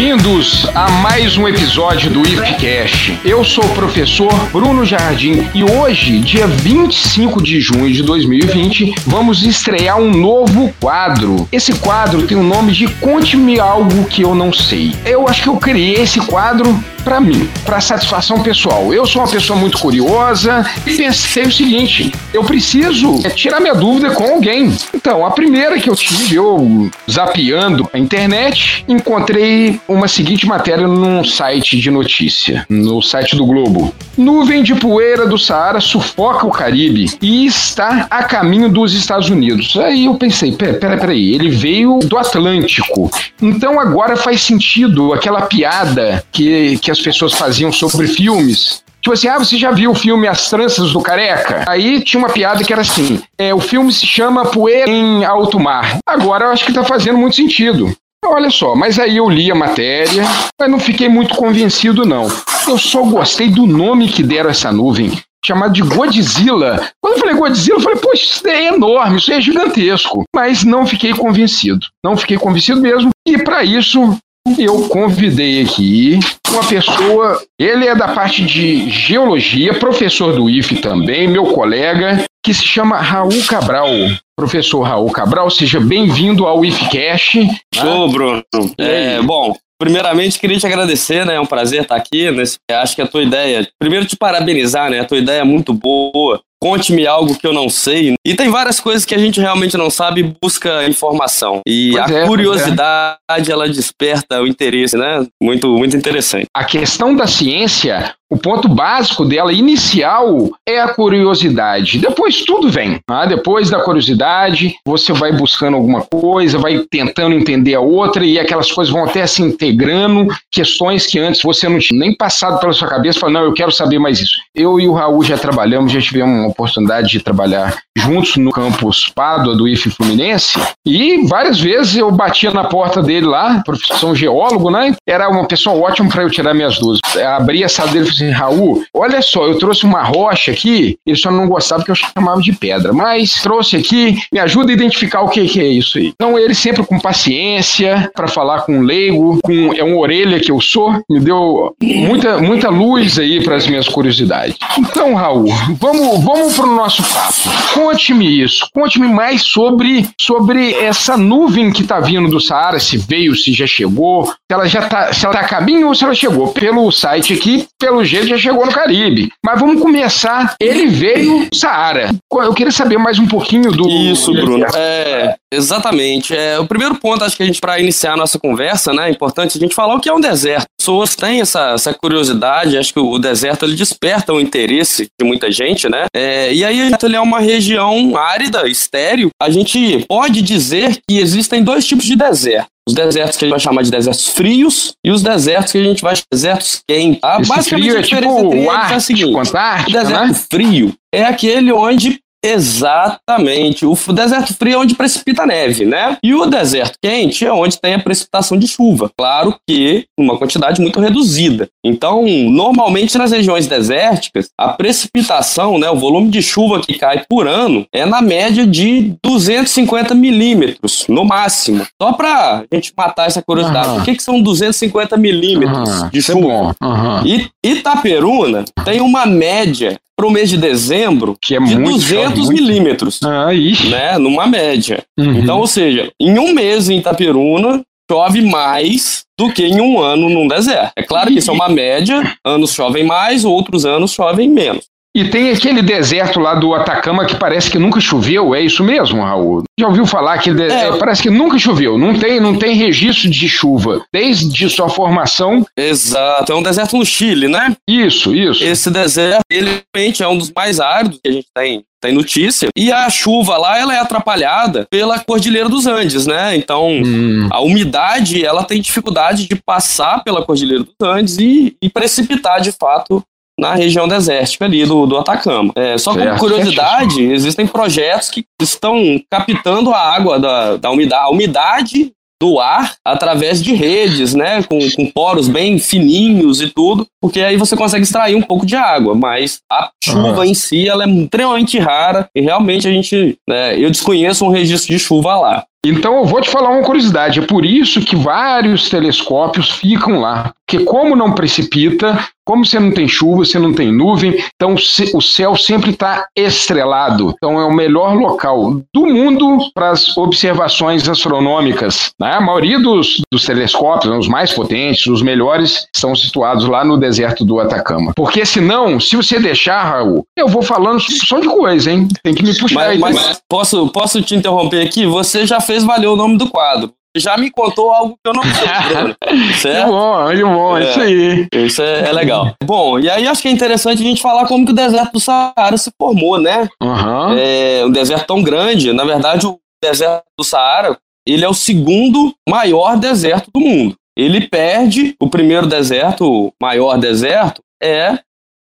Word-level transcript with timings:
Bem-vindos 0.00 0.66
a 0.74 0.88
mais 0.88 1.36
um 1.36 1.46
episódio 1.46 2.10
do 2.10 2.26
IFCast. 2.26 3.20
Eu 3.22 3.44
sou 3.44 3.62
o 3.62 3.74
professor 3.74 4.32
Bruno 4.50 4.82
Jardim 4.82 5.46
e 5.54 5.62
hoje, 5.62 6.20
dia 6.20 6.46
25 6.46 7.42
de 7.42 7.60
junho 7.60 7.92
de 7.92 8.02
2020, 8.02 8.94
vamos 9.04 9.42
estrear 9.42 9.98
um 9.98 10.10
novo 10.10 10.74
quadro. 10.80 11.46
Esse 11.52 11.74
quadro 11.74 12.26
tem 12.26 12.34
o 12.34 12.42
nome 12.42 12.72
de 12.72 12.88
Conte-me 12.88 13.60
algo 13.60 14.06
que 14.06 14.22
eu 14.22 14.34
não 14.34 14.54
sei. 14.54 14.94
Eu 15.04 15.28
acho 15.28 15.42
que 15.42 15.48
eu 15.50 15.56
criei 15.58 15.96
esse 15.96 16.18
quadro 16.20 16.82
para 17.04 17.20
mim, 17.20 17.48
para 17.64 17.80
satisfação 17.80 18.42
pessoal. 18.42 18.92
Eu 18.92 19.06
sou 19.06 19.22
uma 19.22 19.28
pessoa 19.28 19.58
muito 19.58 19.78
curiosa 19.78 20.64
e 20.86 20.96
pensei 20.96 21.44
o 21.44 21.52
seguinte: 21.52 22.12
eu 22.32 22.44
preciso 22.44 23.20
tirar 23.34 23.60
minha 23.60 23.74
dúvida 23.74 24.10
com 24.10 24.24
alguém. 24.24 24.72
Então, 24.94 25.24
a 25.24 25.30
primeira 25.30 25.78
que 25.78 25.88
eu 25.88 25.96
tive, 25.96 26.36
eu 26.36 26.90
zapeando 27.10 27.88
a 27.92 27.98
internet, 27.98 28.84
encontrei 28.88 29.80
uma 29.88 30.08
seguinte 30.08 30.46
matéria 30.46 30.86
num 30.86 31.24
site 31.24 31.78
de 31.78 31.90
notícia, 31.90 32.66
no 32.68 33.02
site 33.02 33.36
do 33.36 33.46
Globo. 33.46 33.94
Nuvem 34.16 34.62
de 34.62 34.74
poeira 34.74 35.26
do 35.26 35.38
Saara 35.38 35.80
sufoca 35.80 36.46
o 36.46 36.50
Caribe 36.50 37.06
e 37.22 37.46
está 37.46 38.06
a 38.10 38.22
caminho 38.24 38.68
dos 38.68 38.94
Estados 38.94 39.30
Unidos. 39.30 39.76
Aí 39.76 40.06
eu 40.06 40.14
pensei, 40.14 40.52
pera, 40.52 40.74
pera, 40.74 40.96
peraí, 40.96 41.34
ele 41.34 41.50
veio 41.50 41.98
do 42.00 42.18
Atlântico. 42.18 43.10
Então 43.40 43.80
agora 43.80 44.16
faz 44.16 44.42
sentido 44.42 45.12
aquela 45.12 45.42
piada 45.42 46.22
que, 46.30 46.78
que 46.78 46.89
as 46.90 47.00
pessoas 47.00 47.34
faziam 47.34 47.72
sobre 47.72 48.06
filmes. 48.06 48.82
Tipo 49.00 49.14
assim, 49.14 49.28
ah, 49.28 49.38
você 49.38 49.56
já 49.56 49.70
viu 49.70 49.92
o 49.92 49.94
filme 49.94 50.28
As 50.28 50.50
Tranças 50.50 50.92
do 50.92 51.00
Careca? 51.00 51.64
Aí 51.66 52.02
tinha 52.02 52.18
uma 52.18 52.28
piada 52.28 52.62
que 52.62 52.72
era 52.72 52.82
assim: 52.82 53.20
é, 53.38 53.54
o 53.54 53.60
filme 53.60 53.92
se 53.92 54.06
chama 54.06 54.44
Poeira 54.44 54.90
em 54.90 55.24
Alto 55.24 55.58
Mar. 55.58 55.98
Agora 56.06 56.46
eu 56.46 56.50
acho 56.50 56.66
que 56.66 56.72
tá 56.72 56.84
fazendo 56.84 57.16
muito 57.16 57.36
sentido. 57.36 57.94
Olha 58.26 58.50
só, 58.50 58.74
mas 58.74 58.98
aí 58.98 59.16
eu 59.16 59.30
li 59.30 59.50
a 59.50 59.54
matéria, 59.54 60.22
mas 60.60 60.70
não 60.70 60.78
fiquei 60.78 61.08
muito 61.08 61.34
convencido, 61.34 62.04
não. 62.04 62.28
Eu 62.68 62.76
só 62.76 63.02
gostei 63.02 63.48
do 63.48 63.66
nome 63.66 64.08
que 64.08 64.22
deram 64.22 64.50
essa 64.50 64.70
nuvem, 64.70 65.18
chamado 65.44 65.72
de 65.72 65.80
Godzilla. 65.80 66.90
Quando 67.02 67.14
eu 67.14 67.20
falei 67.20 67.34
Godzilla, 67.34 67.78
eu 67.78 67.82
falei, 67.82 67.98
poxa, 67.98 68.22
isso 68.22 68.46
é 68.46 68.66
enorme, 68.66 69.16
isso 69.16 69.32
é 69.32 69.40
gigantesco. 69.40 70.24
Mas 70.36 70.62
não 70.62 70.86
fiquei 70.86 71.14
convencido. 71.14 71.86
Não 72.04 72.14
fiquei 72.14 72.36
convencido 72.36 72.80
mesmo. 72.80 73.10
E 73.26 73.38
para 73.38 73.64
isso, 73.64 74.18
eu 74.58 74.88
convidei 74.88 75.62
aqui 75.62 76.18
uma 76.50 76.64
pessoa, 76.64 77.40
ele 77.58 77.86
é 77.86 77.94
da 77.94 78.08
parte 78.08 78.44
de 78.44 78.88
geologia, 78.90 79.74
professor 79.74 80.34
do 80.34 80.48
IFE 80.48 80.76
também, 80.76 81.28
meu 81.28 81.46
colega, 81.46 82.24
que 82.42 82.52
se 82.52 82.64
chama 82.64 82.98
Raul 82.98 83.44
Cabral. 83.46 83.88
Professor 84.36 84.82
Raul 84.82 85.10
Cabral, 85.10 85.50
seja 85.50 85.78
bem-vindo 85.78 86.46
ao 86.46 86.64
IFCast. 86.64 87.48
Show, 87.74 88.08
Bruno. 88.10 88.42
É, 88.78 89.20
bom, 89.22 89.54
Primeiramente, 89.80 90.38
queria 90.38 90.58
te 90.58 90.66
agradecer, 90.66 91.24
né? 91.24 91.36
É 91.36 91.40
um 91.40 91.46
prazer 91.46 91.80
estar 91.80 91.96
aqui. 91.96 92.30
Nesse, 92.30 92.58
acho 92.70 92.94
que 92.94 93.00
a 93.00 93.06
tua 93.06 93.22
ideia. 93.22 93.66
Primeiro, 93.78 94.04
te 94.04 94.14
parabenizar, 94.14 94.90
né? 94.90 95.00
A 95.00 95.06
tua 95.06 95.16
ideia 95.16 95.40
é 95.40 95.44
muito 95.44 95.72
boa. 95.72 96.38
Conte-me 96.62 97.06
algo 97.06 97.38
que 97.38 97.46
eu 97.46 97.52
não 97.52 97.68
sei. 97.68 98.14
E 98.24 98.34
tem 98.34 98.50
várias 98.50 98.78
coisas 98.78 99.04
que 99.04 99.14
a 99.14 99.18
gente 99.18 99.40
realmente 99.40 99.76
não 99.76 99.88
sabe 99.88 100.20
e 100.20 100.36
busca 100.42 100.86
informação. 100.86 101.60
E 101.66 101.92
pois 101.92 102.10
a 102.10 102.14
é, 102.14 102.22
é. 102.22 102.26
curiosidade, 102.26 103.48
é. 103.48 103.50
ela 103.50 103.68
desperta 103.68 104.42
o 104.42 104.46
interesse, 104.46 104.96
né? 104.96 105.26
Muito, 105.42 105.68
muito 105.68 105.96
interessante. 105.96 106.46
A 106.54 106.64
questão 106.64 107.16
da 107.16 107.26
ciência, 107.26 108.14
o 108.30 108.38
ponto 108.38 108.68
básico 108.68 109.24
dela, 109.24 109.52
inicial, 109.52 110.50
é 110.64 110.80
a 110.80 110.88
curiosidade. 110.88 111.98
Depois 111.98 112.44
tudo 112.44 112.70
vem. 112.70 113.00
Tá? 113.04 113.26
Depois 113.26 113.68
da 113.68 113.80
curiosidade, 113.80 114.76
você 114.86 115.12
vai 115.12 115.32
buscando 115.32 115.76
alguma 115.76 116.02
coisa, 116.02 116.56
vai 116.56 116.78
tentando 116.88 117.34
entender 117.34 117.74
a 117.74 117.80
outra 117.80 118.24
e 118.24 118.38
aquelas 118.38 118.70
coisas 118.70 118.92
vão 118.92 119.04
até 119.04 119.26
se 119.26 119.42
integrando. 119.42 120.28
Questões 120.50 121.06
que 121.06 121.18
antes 121.18 121.42
você 121.42 121.68
não 121.68 121.80
tinha 121.80 121.98
nem 121.98 122.16
passado 122.16 122.60
pela 122.60 122.72
sua 122.72 122.86
cabeça, 122.86 123.18
falando, 123.18 123.34
não, 123.34 123.44
eu 123.44 123.52
quero 123.52 123.72
saber 123.72 123.98
mais 123.98 124.20
isso. 124.20 124.38
Eu 124.54 124.78
e 124.78 124.86
o 124.86 124.92
Raul 124.92 125.24
já 125.24 125.36
trabalhamos, 125.36 125.90
já 125.90 126.00
tivemos 126.00 126.38
uma 126.38 126.48
oportunidade 126.48 127.08
de 127.08 127.20
trabalhar 127.20 127.76
juntos 127.96 128.36
no 128.36 128.52
campus 128.52 129.10
Pádua 129.12 129.56
do 129.56 129.66
IF 129.66 129.90
Fluminense 129.90 130.58
e 130.86 131.26
várias 131.26 131.58
vezes 131.58 131.96
eu 131.96 132.10
batia 132.12 132.52
na 132.52 132.64
porta 132.64 133.02
dele 133.02 133.26
lá, 133.26 133.60
profissão 133.64 134.14
geólogo, 134.14 134.70
né? 134.70 134.94
Era 135.06 135.28
uma 135.28 135.46
pessoa 135.46 135.76
ótima 135.76 136.08
para 136.08 136.22
eu 136.22 136.30
tirar 136.30 136.54
minhas 136.54 136.78
dúvidas. 136.78 137.00
Abria 137.16 137.66
a 137.66 137.68
sala 137.68 137.90
dele 137.90 138.08
e 138.19 138.19
assim, 138.20 138.30
Raul, 138.30 138.84
olha 138.94 139.22
só, 139.22 139.46
eu 139.46 139.58
trouxe 139.58 139.84
uma 139.84 140.02
rocha 140.02 140.52
aqui, 140.52 140.98
ele 141.06 141.16
só 141.16 141.30
não 141.30 141.48
gostava 141.48 141.84
que 141.84 141.90
eu 141.90 141.94
chamava 141.94 142.40
de 142.40 142.52
pedra, 142.52 142.92
mas 142.92 143.40
trouxe 143.42 143.76
aqui, 143.76 144.18
me 144.32 144.38
ajuda 144.38 144.70
a 144.70 144.74
identificar 144.74 145.22
o 145.22 145.28
que, 145.28 145.46
que 145.46 145.60
é 145.60 145.66
isso 145.66 145.98
aí. 145.98 146.12
Então 146.14 146.38
ele 146.38 146.54
sempre 146.54 146.84
com 146.84 146.98
paciência 146.98 148.10
para 148.14 148.28
falar 148.28 148.62
com 148.62 148.78
um 148.78 148.82
leigo, 148.82 149.40
com 149.42 149.72
é 149.74 149.82
uma 149.82 149.96
orelha 149.96 150.38
que 150.38 150.50
eu 150.50 150.60
sou, 150.60 150.92
me 151.08 151.20
deu 151.20 151.74
muita 151.82 152.38
muita 152.38 152.68
luz 152.68 153.18
aí 153.18 153.42
para 153.42 153.56
as 153.56 153.66
minhas 153.66 153.88
curiosidades. 153.88 154.56
Então, 154.78 155.14
Raul, 155.14 155.48
vamos 155.78 156.22
vamos 156.24 156.54
pro 156.54 156.66
nosso 156.66 157.02
papo. 157.02 157.34
Conte-me 157.74 158.42
isso, 158.42 158.68
conte-me 158.74 159.08
mais 159.08 159.42
sobre 159.42 160.08
sobre 160.20 160.74
essa 160.74 161.16
nuvem 161.16 161.72
que 161.72 161.82
está 161.82 162.00
vindo 162.00 162.28
do 162.28 162.40
Saara, 162.40 162.78
se 162.78 162.96
veio, 162.96 163.34
se 163.34 163.52
já 163.52 163.66
chegou, 163.66 164.26
se 164.26 164.34
ela 164.50 164.66
já 164.66 164.82
tá, 164.82 165.12
se 165.12 165.24
ela 165.24 165.34
tá 165.34 165.40
a 165.40 165.48
caminho 165.48 165.88
ou 165.88 165.94
se 165.94 166.04
ela 166.04 166.14
chegou. 166.14 166.48
Pelo 166.48 166.90
site 166.90 167.32
aqui, 167.32 167.66
pelo 167.78 168.04
jeito 168.10 168.26
já 168.26 168.36
chegou 168.36 168.66
no 168.66 168.72
Caribe. 168.72 169.30
Mas 169.44 169.60
vamos 169.60 169.80
começar. 169.80 170.54
Ele 170.60 170.86
veio 170.86 171.48
Saara. 171.54 172.10
Eu 172.32 172.54
queria 172.54 172.72
saber 172.72 172.98
mais 172.98 173.18
um 173.18 173.26
pouquinho 173.26 173.70
do. 173.70 173.88
Isso, 173.88 174.32
Bruno. 174.32 174.66
É, 174.74 175.36
exatamente. 175.52 176.34
É, 176.34 176.58
o 176.58 176.66
primeiro 176.66 176.96
ponto, 176.96 177.24
acho 177.24 177.36
que 177.36 177.42
a 177.42 177.46
gente, 177.46 177.60
para 177.60 177.78
iniciar 177.78 178.14
a 178.14 178.16
nossa 178.16 178.38
conversa, 178.38 178.92
né, 178.92 179.08
é 179.08 179.10
importante 179.10 179.56
a 179.56 179.60
gente 179.60 179.74
falar 179.74 179.94
o 179.94 180.00
que 180.00 180.08
é 180.08 180.12
um 180.12 180.20
deserto. 180.20 180.64
As 180.80 180.84
pessoas 180.84 181.14
têm 181.14 181.40
essa, 181.40 181.72
essa 181.72 181.94
curiosidade, 181.94 182.76
acho 182.76 182.92
que 182.92 183.00
o 183.00 183.18
deserto 183.18 183.64
ele 183.64 183.76
desperta 183.76 184.32
o 184.32 184.40
interesse 184.40 185.06
de 185.20 185.26
muita 185.26 185.50
gente, 185.50 185.88
né? 185.88 186.06
É, 186.14 186.52
e 186.52 186.64
aí 186.64 186.80
ele 186.80 187.16
é 187.16 187.20
uma 187.20 187.40
região 187.40 188.16
árida, 188.16 188.66
estéreo. 188.68 189.30
A 189.40 189.50
gente 189.50 190.04
pode 190.08 190.42
dizer 190.42 190.98
que 191.08 191.18
existem 191.18 191.62
dois 191.62 191.86
tipos 191.86 192.04
de 192.04 192.16
deserto 192.16 192.68
os 192.90 192.94
desertos 192.94 193.36
que 193.36 193.44
a 193.44 193.48
gente 193.48 193.52
vai 193.52 193.60
chamar 193.60 193.82
de 193.82 193.90
desertos 193.90 194.26
frios 194.26 194.94
e 195.04 195.10
os 195.10 195.22
desertos 195.22 195.72
que 195.72 195.78
a 195.78 195.82
gente 195.82 196.02
vai 196.02 196.16
chamar 196.16 196.26
de 196.30 196.36
desertos 196.36 196.82
quentes. 196.86 197.20
Tá? 197.20 197.40
Basicamente, 197.40 197.90
frio 197.90 197.98
é 197.98 198.02
tipo 198.02 198.30
o 198.30 198.70
Ártico, 198.70 198.92
é 198.92 198.96
a 198.96 199.00
seguinte, 199.00 199.24
o 199.24 199.92
deserto 199.92 200.28
né? 200.28 200.34
frio 200.50 200.94
é 201.12 201.24
aquele 201.24 201.72
onde 201.72 202.20
Exatamente. 202.42 203.84
O 203.84 203.94
deserto 204.12 204.54
frio 204.54 204.74
é 204.74 204.78
onde 204.78 204.94
precipita 204.94 205.46
neve, 205.46 205.84
né? 205.84 206.16
E 206.22 206.34
o 206.34 206.46
deserto 206.46 206.98
quente 207.00 207.44
é 207.44 207.52
onde 207.52 207.80
tem 207.80 207.94
a 207.94 207.98
precipitação 207.98 208.58
de 208.58 208.66
chuva. 208.66 209.10
Claro 209.16 209.54
que 209.66 210.06
uma 210.18 210.38
quantidade 210.38 210.80
muito 210.80 211.00
reduzida. 211.00 211.68
Então, 211.84 212.24
normalmente 212.26 213.16
nas 213.18 213.30
regiões 213.30 213.66
desérticas, 213.66 214.50
a 214.58 214.68
precipitação, 214.68 215.78
né, 215.78 215.90
o 215.90 215.96
volume 215.96 216.30
de 216.30 216.42
chuva 216.42 216.80
que 216.80 216.94
cai 216.94 217.24
por 217.28 217.46
ano 217.46 217.86
é 217.92 218.06
na 218.06 218.22
média 218.22 218.66
de 218.66 219.14
250 219.22 220.14
milímetros, 220.14 221.04
no 221.08 221.24
máximo. 221.24 221.86
Só 222.00 222.12
para 222.12 222.64
a 222.70 222.74
gente 222.74 222.92
matar 222.96 223.26
essa 223.26 223.42
curiosidade, 223.42 223.88
uhum. 223.88 223.98
o 223.98 224.04
que, 224.04 224.14
que 224.14 224.22
são 224.22 224.40
250 224.40 225.16
milímetros 225.16 225.88
uhum. 225.88 226.08
de 226.08 226.18
é 226.18 226.22
chuva? 226.22 226.76
Uhum. 226.82 227.26
E 227.26 227.50
Itaperuna 227.64 228.64
tem 228.84 229.00
uma 229.00 229.26
média 229.26 229.98
para 230.16 230.26
o 230.26 230.30
mês 230.30 230.50
de 230.50 230.56
dezembro 230.56 231.36
que 231.40 231.54
é 231.54 231.58
de 231.60 231.76
muito, 231.76 231.98
200 231.98 232.48
milímetros. 232.48 233.20
Ah, 233.22 233.52
né, 233.88 234.18
numa 234.18 234.46
média. 234.46 235.02
Uhum. 235.18 235.38
Então, 235.38 235.58
ou 235.58 235.66
seja, 235.66 236.10
em 236.20 236.38
um 236.38 236.52
mês 236.52 236.88
em 236.88 236.98
Itaperuna, 236.98 237.82
chove 238.10 238.42
mais 238.42 239.24
do 239.38 239.52
que 239.52 239.64
em 239.64 239.80
um 239.80 240.00
ano 240.00 240.28
num 240.28 240.48
deserto. 240.48 240.92
É 240.96 241.02
claro 241.02 241.30
que 241.30 241.38
isso 241.38 241.50
é 241.50 241.54
uma 241.54 241.68
média, 241.68 242.36
anos 242.44 242.74
chovem 242.74 243.04
mais, 243.04 243.44
outros 243.44 243.86
anos 243.86 244.12
chovem 244.12 244.48
menos. 244.48 244.89
E 245.16 245.24
tem 245.28 245.50
aquele 245.50 245.82
deserto 245.82 246.38
lá 246.38 246.54
do 246.54 246.72
Atacama 246.72 247.24
que 247.24 247.34
parece 247.34 247.68
que 247.68 247.78
nunca 247.78 248.00
choveu, 248.00 248.54
é 248.54 248.62
isso 248.62 248.84
mesmo, 248.84 249.22
Raul? 249.22 249.64
Já 249.78 249.88
ouviu 249.88 250.06
falar 250.06 250.38
que 250.38 250.52
de... 250.52 250.70
é. 250.70 250.92
parece 250.96 251.22
que 251.22 251.30
nunca 251.30 251.58
choveu, 251.58 251.98
não 251.98 252.16
tem, 252.16 252.38
não 252.38 252.56
tem 252.56 252.76
registro 252.76 253.28
de 253.28 253.48
chuva 253.48 254.02
desde 254.12 254.68
sua 254.70 254.88
formação. 254.88 255.66
Exato, 255.76 256.52
é 256.52 256.54
um 256.54 256.62
deserto 256.62 256.96
no 256.96 257.04
Chile, 257.04 257.48
né? 257.48 257.74
Isso, 257.88 258.32
isso. 258.34 258.62
Esse 258.62 258.88
deserto, 258.88 259.42
ele 259.50 259.82
realmente 259.92 260.22
é 260.22 260.28
um 260.28 260.38
dos 260.38 260.52
mais 260.52 260.78
áridos 260.78 261.18
que 261.22 261.28
a 261.28 261.32
gente 261.32 261.46
tem 261.54 261.82
tem 262.00 262.14
notícia. 262.14 262.70
E 262.74 262.90
a 262.90 263.10
chuva 263.10 263.58
lá, 263.58 263.78
ela 263.78 263.94
é 263.94 263.98
atrapalhada 263.98 264.86
pela 264.90 265.18
Cordilheira 265.18 265.68
dos 265.68 265.86
Andes, 265.86 266.26
né? 266.26 266.56
Então, 266.56 266.88
hum. 266.88 267.46
a 267.50 267.60
umidade, 267.60 268.42
ela 268.42 268.64
tem 268.64 268.80
dificuldade 268.80 269.46
de 269.46 269.54
passar 269.54 270.24
pela 270.24 270.42
Cordilheira 270.42 270.82
dos 270.82 270.94
Andes 271.02 271.36
e, 271.36 271.76
e 271.82 271.90
precipitar, 271.90 272.60
de 272.62 272.72
fato, 272.72 273.22
na 273.60 273.74
região 273.74 274.08
desértica 274.08 274.64
ali 274.64 274.86
do, 274.86 275.06
do 275.06 275.18
Atacama. 275.18 275.70
É, 275.76 275.98
só 275.98 276.14
como 276.14 276.38
curiosidade, 276.38 277.22
existem 277.22 277.66
projetos 277.66 278.30
que 278.30 278.44
estão 278.60 279.20
captando 279.30 279.92
a 279.92 280.00
água 280.00 280.38
da, 280.38 280.76
da 280.78 280.90
umidade, 280.90 281.22
a 281.22 281.28
umidade 281.28 282.12
do 282.42 282.58
ar 282.58 282.94
através 283.04 283.62
de 283.62 283.74
redes, 283.74 284.32
né, 284.32 284.62
com, 284.62 284.78
com 284.92 285.10
poros 285.10 285.46
bem 285.46 285.78
fininhos 285.78 286.62
e 286.62 286.70
tudo, 286.70 287.06
porque 287.20 287.42
aí 287.42 287.58
você 287.58 287.76
consegue 287.76 288.02
extrair 288.02 288.34
um 288.34 288.40
pouco 288.40 288.64
de 288.64 288.74
água, 288.74 289.14
mas 289.14 289.60
a 289.70 289.90
chuva 290.02 290.46
em 290.46 290.54
si 290.54 290.88
ela 290.88 291.04
é 291.04 291.08
extremamente 291.08 291.78
rara 291.78 292.30
e 292.34 292.40
realmente 292.40 292.88
a 292.88 292.90
gente, 292.90 293.36
né, 293.46 293.78
eu 293.78 293.90
desconheço 293.90 294.46
um 294.46 294.50
registro 294.50 294.90
de 294.90 294.98
chuva 294.98 295.36
lá. 295.36 295.64
Então 295.84 296.16
eu 296.16 296.24
vou 296.24 296.40
te 296.42 296.50
falar 296.50 296.70
uma 296.70 296.82
curiosidade, 296.82 297.40
é 297.40 297.42
por 297.42 297.64
isso 297.64 298.02
que 298.02 298.14
vários 298.14 298.90
telescópios 298.90 299.70
ficam 299.70 300.20
lá. 300.20 300.52
Porque 300.66 300.84
como 300.84 301.16
não 301.16 301.32
precipita, 301.32 302.16
como 302.50 302.64
você 302.64 302.80
não 302.80 302.90
tem 302.90 303.06
chuva, 303.06 303.44
você 303.44 303.58
não 303.58 303.72
tem 303.72 303.92
nuvem, 303.92 304.36
então 304.54 304.74
o 305.14 305.20
céu 305.20 305.56
sempre 305.56 305.90
está 305.90 306.26
estrelado. 306.36 307.32
Então 307.36 307.60
é 307.60 307.64
o 307.64 307.72
melhor 307.72 308.14
local 308.14 308.80
do 308.94 309.06
mundo 309.06 309.58
para 309.74 309.90
as 309.90 310.16
observações 310.16 311.08
astronômicas. 311.08 312.10
Né? 312.20 312.34
A 312.34 312.40
maioria 312.40 312.78
dos, 312.78 313.20
dos 313.32 313.44
telescópios, 313.44 314.12
os 314.16 314.28
mais 314.28 314.52
potentes, 314.52 315.06
os 315.06 315.22
melhores, 315.22 315.86
estão 315.94 316.14
situados 316.14 316.66
lá 316.66 316.84
no 316.84 316.96
deserto 316.96 317.44
do 317.44 317.60
Atacama. 317.60 318.12
Porque 318.16 318.44
senão, 318.44 318.98
se 318.98 319.16
você 319.16 319.38
deixar, 319.38 319.82
Raul, 319.84 320.24
eu 320.36 320.48
vou 320.48 320.62
falando 320.62 321.00
só 321.00 321.38
de 321.38 321.46
coisa, 321.46 321.90
hein? 321.90 322.08
Tem 322.22 322.34
que 322.34 322.42
me 322.42 322.56
puxar 322.56 322.74
mas, 322.74 322.90
aí. 322.90 322.98
Mas 322.98 323.40
posso, 323.48 323.88
posso 323.88 324.22
te 324.22 324.34
interromper 324.34 324.82
aqui? 324.82 325.06
Você 325.06 325.46
já 325.46 325.60
fez 325.70 325.84
valer 325.84 326.08
o 326.08 326.16
nome 326.16 326.36
do 326.36 326.50
quadro 326.50 326.92
já 327.16 327.36
me 327.36 327.50
contou 327.50 327.90
algo 327.90 328.16
que 328.22 328.30
eu 328.30 328.32
não 328.32 328.42
sei, 328.44 329.54
certo? 329.58 329.84
Que 329.84 329.90
bom, 329.90 330.28
que 330.28 330.44
bom, 330.44 330.78
é, 330.78 330.90
isso 330.90 331.00
aí. 331.00 331.48
Isso 331.52 331.82
é, 331.82 332.08
é, 332.08 332.12
legal. 332.12 332.54
Bom, 332.62 333.00
e 333.00 333.10
aí 333.10 333.26
acho 333.26 333.42
que 333.42 333.48
é 333.48 333.50
interessante 333.50 334.00
a 334.00 334.06
gente 334.06 334.22
falar 334.22 334.46
como 334.46 334.64
que 334.64 334.70
o 334.70 334.74
deserto 334.74 335.14
do 335.14 335.20
Saara 335.20 335.76
se 335.76 335.90
formou, 336.00 336.38
né? 336.38 336.68
Uhum. 336.80 337.36
É 337.36 337.84
um 337.84 337.90
deserto 337.90 338.28
tão 338.28 338.42
grande. 338.42 338.92
Na 338.92 339.04
verdade, 339.04 339.44
o 339.44 339.58
deserto 339.82 340.24
do 340.38 340.44
Saara, 340.44 340.96
ele 341.26 341.44
é 341.44 341.48
o 341.48 341.54
segundo 341.54 342.32
maior 342.48 342.96
deserto 342.96 343.50
do 343.52 343.60
mundo. 343.60 343.96
Ele 344.16 344.46
perde 344.46 345.16
o 345.20 345.28
primeiro 345.28 345.66
deserto, 345.66 346.24
o 346.24 346.52
maior 346.62 346.96
deserto, 346.96 347.60
é 347.82 348.20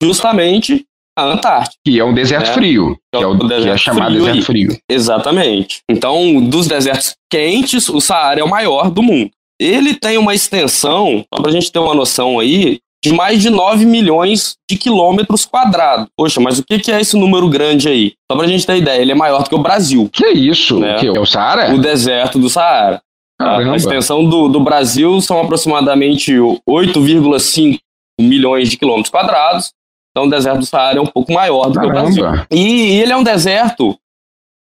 justamente 0.03 0.85
a 1.17 1.25
Antártica. 1.25 1.77
Que 1.85 1.99
é 1.99 2.05
um 2.05 2.15
deserto 2.15 2.49
né? 2.49 2.55
frio. 2.55 2.99
Que 3.15 3.23
é, 3.23 3.27
o, 3.27 3.39
que 3.39 3.69
é 3.69 3.77
chamado 3.77 4.13
frio 4.13 4.25
deserto 4.25 4.47
frio. 4.47 4.79
Exatamente. 4.89 5.81
Então, 5.91 6.41
dos 6.41 6.67
desertos 6.67 7.15
quentes, 7.31 7.89
o 7.89 8.01
Saara 8.01 8.41
é 8.41 8.45
o 8.45 8.49
maior 8.49 8.91
do 8.91 9.03
mundo. 9.03 9.31
Ele 9.61 9.95
tem 9.95 10.19
uma 10.19 10.35
extensão, 10.35 11.25
só 11.33 11.43
pra 11.43 11.53
gente 11.53 11.71
ter 11.71 11.79
uma 11.79 11.95
noção 11.95 12.39
aí, 12.39 12.81
de 13.05 13.13
mais 13.13 13.43
de 13.43 13.51
9 13.51 13.85
milhões 13.85 14.57
de 14.71 14.77
quilômetros 14.77 15.45
quadrados. 15.45 16.07
Poxa, 16.17 16.41
mas 16.41 16.59
o 16.59 16.65
que 16.65 16.91
é 16.91 17.01
esse 17.01 17.17
número 17.17 17.49
grande 17.49 17.89
aí? 17.89 18.13
Só 18.31 18.39
pra 18.39 18.47
gente 18.47 18.67
ter 18.67 18.77
ideia, 18.77 19.01
ele 19.01 19.13
é 19.13 19.15
maior 19.15 19.43
do 19.43 19.49
que 19.49 19.55
o 19.55 19.63
Brasil. 19.63 20.09
Que 20.13 20.29
isso? 20.29 20.79
Né? 20.79 20.99
Que 20.99 21.07
é 21.09 21.21
o 21.21 21.27
Saara? 21.27 21.75
O 21.75 21.79
deserto 21.79 22.39
do 22.39 22.49
Saara. 22.49 23.03
Caramba. 23.39 23.73
A 23.73 23.77
extensão 23.77 24.25
do, 24.25 24.49
do 24.49 24.61
Brasil 24.61 25.21
são 25.21 25.41
aproximadamente 25.41 26.33
8,5 26.33 27.79
milhões 28.21 28.71
de 28.71 28.77
quilômetros 28.77 29.11
quadrados. 29.11 29.73
Então 30.13 30.27
o 30.27 30.31
deserto 30.31 30.59
do 30.61 30.67
Saara 30.67 30.99
é 30.99 31.01
um 31.01 31.07
pouco 31.07 31.33
maior 31.33 31.69
do 31.69 31.75
Caramba. 31.75 31.93
que 31.93 32.21
o 32.21 32.23
Brasil. 32.23 32.47
E 32.51 33.01
ele 33.01 33.13
é 33.13 33.17
um 33.17 33.23
deserto 33.23 33.99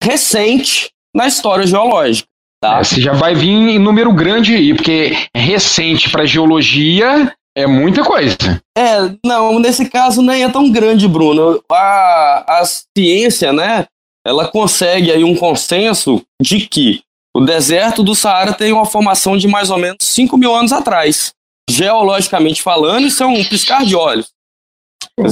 recente 0.02 0.90
na 1.14 1.26
história 1.26 1.66
geológica. 1.66 2.28
Tá? 2.62 2.78
É, 2.78 2.84
você 2.84 3.00
já 3.00 3.12
vai 3.12 3.34
vir 3.34 3.48
em 3.48 3.78
número 3.78 4.12
grande 4.12 4.54
aí, 4.54 4.74
porque 4.74 5.16
recente 5.34 6.10
para 6.10 6.26
geologia 6.26 7.34
é 7.56 7.66
muita 7.66 8.04
coisa. 8.04 8.36
É, 8.76 9.14
não, 9.24 9.58
nesse 9.58 9.88
caso 9.88 10.20
nem 10.22 10.44
é 10.44 10.48
tão 10.48 10.70
grande, 10.70 11.08
Bruno. 11.08 11.62
A, 11.70 12.60
a 12.60 12.64
ciência, 12.64 13.52
né, 13.52 13.86
ela 14.26 14.48
consegue 14.48 15.10
aí 15.10 15.24
um 15.24 15.34
consenso 15.34 16.22
de 16.40 16.66
que 16.66 17.02
o 17.34 17.40
deserto 17.40 18.02
do 18.02 18.14
Saara 18.14 18.52
tem 18.52 18.72
uma 18.72 18.84
formação 18.84 19.36
de 19.36 19.48
mais 19.48 19.70
ou 19.70 19.78
menos 19.78 19.98
5 20.02 20.36
mil 20.36 20.54
anos 20.54 20.72
atrás. 20.72 21.32
Geologicamente 21.68 22.62
falando, 22.62 23.06
isso 23.06 23.22
é 23.22 23.26
um 23.26 23.44
piscar 23.44 23.84
de 23.84 23.96
olhos. 23.96 24.28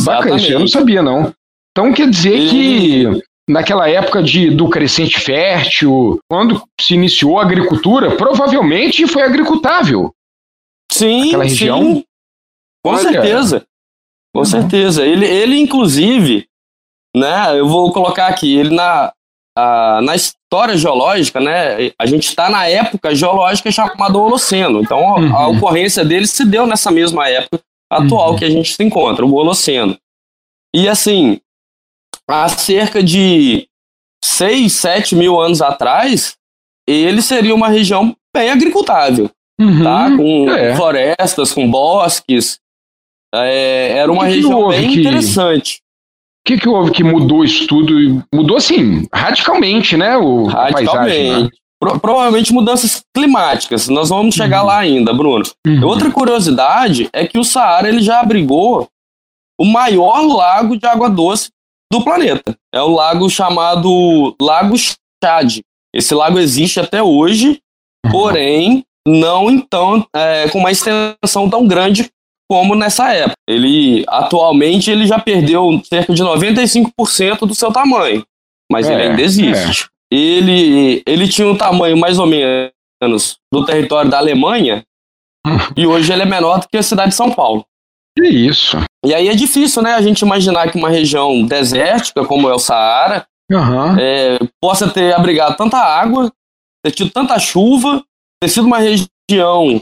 Bacana, 0.05 0.37
isso 0.37 0.53
eu 0.53 0.61
não 0.61 0.69
sabia, 0.69 1.03
não. 1.03 1.33
Então 1.71 1.93
quer 1.93 2.09
dizer 2.11 2.37
e... 2.37 2.49
que 2.49 3.23
naquela 3.49 3.89
época 3.89 4.23
de, 4.23 4.51
do 4.51 4.69
crescente 4.69 5.19
fértil, 5.19 6.19
quando 6.29 6.63
se 6.81 6.95
iniciou 6.95 7.39
a 7.39 7.43
agricultura, 7.43 8.15
provavelmente 8.17 9.07
foi 9.07 9.23
agricultável. 9.23 10.13
Sim, 10.93 11.29
Aquela 11.29 11.45
região. 11.45 11.83
Sim. 11.83 12.05
Com 12.85 12.91
Olha. 12.91 13.01
certeza. 13.01 13.67
Com 14.35 14.41
uhum. 14.41 14.45
certeza. 14.45 15.05
Ele, 15.07 15.27
ele, 15.27 15.59
inclusive, 15.59 16.47
né, 17.17 17.59
eu 17.59 17.67
vou 17.67 17.93
colocar 17.93 18.29
aqui, 18.29 18.57
ele 18.57 18.75
na, 18.75 19.13
a, 19.57 20.01
na 20.03 20.15
história 20.15 20.77
geológica, 20.77 21.41
né, 21.41 21.91
a 21.99 22.07
gente 22.07 22.29
está 22.29 22.51
na 22.51 22.67
época 22.67 23.15
geológica 23.15 23.71
chamada 23.71 24.19
Holoceno. 24.19 24.81
Então, 24.83 24.99
uhum. 24.99 25.35
a, 25.35 25.41
a 25.45 25.49
ocorrência 25.49 26.05
dele 26.05 26.27
se 26.27 26.45
deu 26.45 26.67
nessa 26.67 26.91
mesma 26.91 27.29
época 27.29 27.63
atual 27.91 28.33
uhum. 28.33 28.37
que 28.37 28.45
a 28.45 28.51
gente 28.51 28.75
se 28.75 28.83
encontra, 28.83 29.25
o 29.25 29.35
Holoceno. 29.35 29.99
E 30.75 30.89
assim, 30.89 31.41
há 32.29 32.49
cerca 32.49 33.03
de 33.03 33.69
6, 34.25 34.73
7 34.73 35.17
mil 35.17 35.41
anos 35.41 35.63
atrás, 35.63 36.37
ele 36.87 37.23
seria 37.23 37.55
uma 37.55 37.69
região 37.69 38.17
bem 38.35 38.51
agricultável, 38.51 39.31
uhum. 39.61 39.83
tá? 39.83 40.17
Com 40.17 40.51
é. 40.51 40.77
florestas, 40.77 41.53
com 41.53 41.71
bosques. 41.71 42.61
É, 43.35 43.99
era 43.99 44.11
uma 44.11 44.27
que 44.27 44.35
região 44.35 44.71
que 44.71 44.77
bem 44.77 44.89
que... 44.91 45.01
interessante. 45.01 45.83
O 46.41 46.49
que, 46.49 46.59
que 46.59 46.69
houve 46.69 46.93
que 46.93 47.05
mudou 47.05 47.45
isso 47.45 47.67
tudo? 47.67 48.25
Mudou 48.33 48.57
assim, 48.57 49.07
radicalmente, 49.13 49.97
né? 49.99 50.17
O, 50.17 50.45
radicalmente. 50.45 50.87
Paisagem, 50.87 51.43
né? 51.43 51.51
Pro, 51.81 51.99
provavelmente 52.01 52.53
mudanças 52.53 53.03
climáticas. 53.15 53.89
Nós 53.89 54.09
vamos 54.09 54.35
chegar 54.35 54.61
uhum. 54.61 54.67
lá 54.67 54.79
ainda, 54.79 55.13
Bruno. 55.13 55.45
Uhum. 55.67 55.87
Outra 55.87 56.11
curiosidade 56.11 57.09
é 57.13 57.27
que 57.27 57.39
o 57.39 57.45
Saara 57.45 57.89
ele 57.89 58.03
já 58.03 58.21
abrigou 58.21 58.89
o 59.61 59.65
maior 59.65 60.27
lago 60.27 60.77
de 60.77 60.87
água 60.87 61.09
doce 61.09 61.51
do 61.93 62.03
planeta. 62.03 62.57
É 62.73 62.81
o 62.81 62.89
lago 62.89 63.29
chamado 63.31 64.37
Lago 64.41 64.77
Chad. 64.77 65.61
Esse 65.95 66.15
lago 66.15 66.39
existe 66.39 66.79
até 66.79 67.03
hoje, 67.03 67.61
uhum. 68.05 68.13
porém 68.13 68.85
não 69.07 69.51
então 69.51 70.07
é, 70.15 70.49
com 70.51 70.59
uma 70.59 70.71
extensão 70.71 71.49
tão 71.49 71.67
grande 71.67 72.11
como 72.49 72.75
nessa 72.75 73.13
época. 73.13 73.37
Ele 73.49 74.05
atualmente 74.09 74.91
ele 74.91 75.07
já 75.07 75.19
perdeu 75.19 75.81
cerca 75.85 76.13
de 76.13 76.23
95% 76.23 77.41
do 77.41 77.55
seu 77.55 77.73
tamanho, 77.73 78.25
mas 78.71 78.89
é, 78.89 78.93
ele 78.93 79.03
ainda 79.03 79.23
existe. 79.23 79.89
Ele, 80.11 81.03
ele 81.07 81.29
tinha 81.29 81.47
um 81.47 81.57
tamanho 81.57 81.97
mais 81.97 82.19
ou 82.19 82.27
menos 82.27 83.39
do 83.53 83.65
território 83.65 84.11
da 84.11 84.19
Alemanha 84.19 84.85
e 85.77 85.87
hoje 85.87 86.13
ele 86.13 86.23
é 86.23 86.27
menor 86.27 86.61
do 86.61 86.69
que 86.69 86.77
a 86.77 86.83
cidade 86.83 87.11
de 87.11 87.17
São 87.17 87.31
Paulo. 87.31 87.65
Que 88.17 88.27
isso. 88.27 88.77
E 89.05 89.15
aí 89.15 89.29
é 89.29 89.35
difícil, 89.35 89.83
né, 89.83 89.95
a 89.95 90.03
gente 90.03 90.23
imaginar 90.23 90.71
que 90.71 90.79
uma 90.79 90.91
região 90.91 91.45
desértica 91.45 92.25
como 92.25 92.49
é 92.49 92.55
o 92.55 92.59
Saara 92.59 93.27
uhum. 93.51 93.97
é, 93.99 94.39
possa 94.61 94.89
ter 94.89 95.15
abrigado 95.15 95.57
tanta 95.57 95.79
água, 95.79 96.33
ter 96.85 96.91
tido 96.91 97.11
tanta 97.11 97.39
chuva, 97.39 98.03
ter 98.43 98.49
sido 98.49 98.67
uma 98.67 98.79
região, 98.79 99.81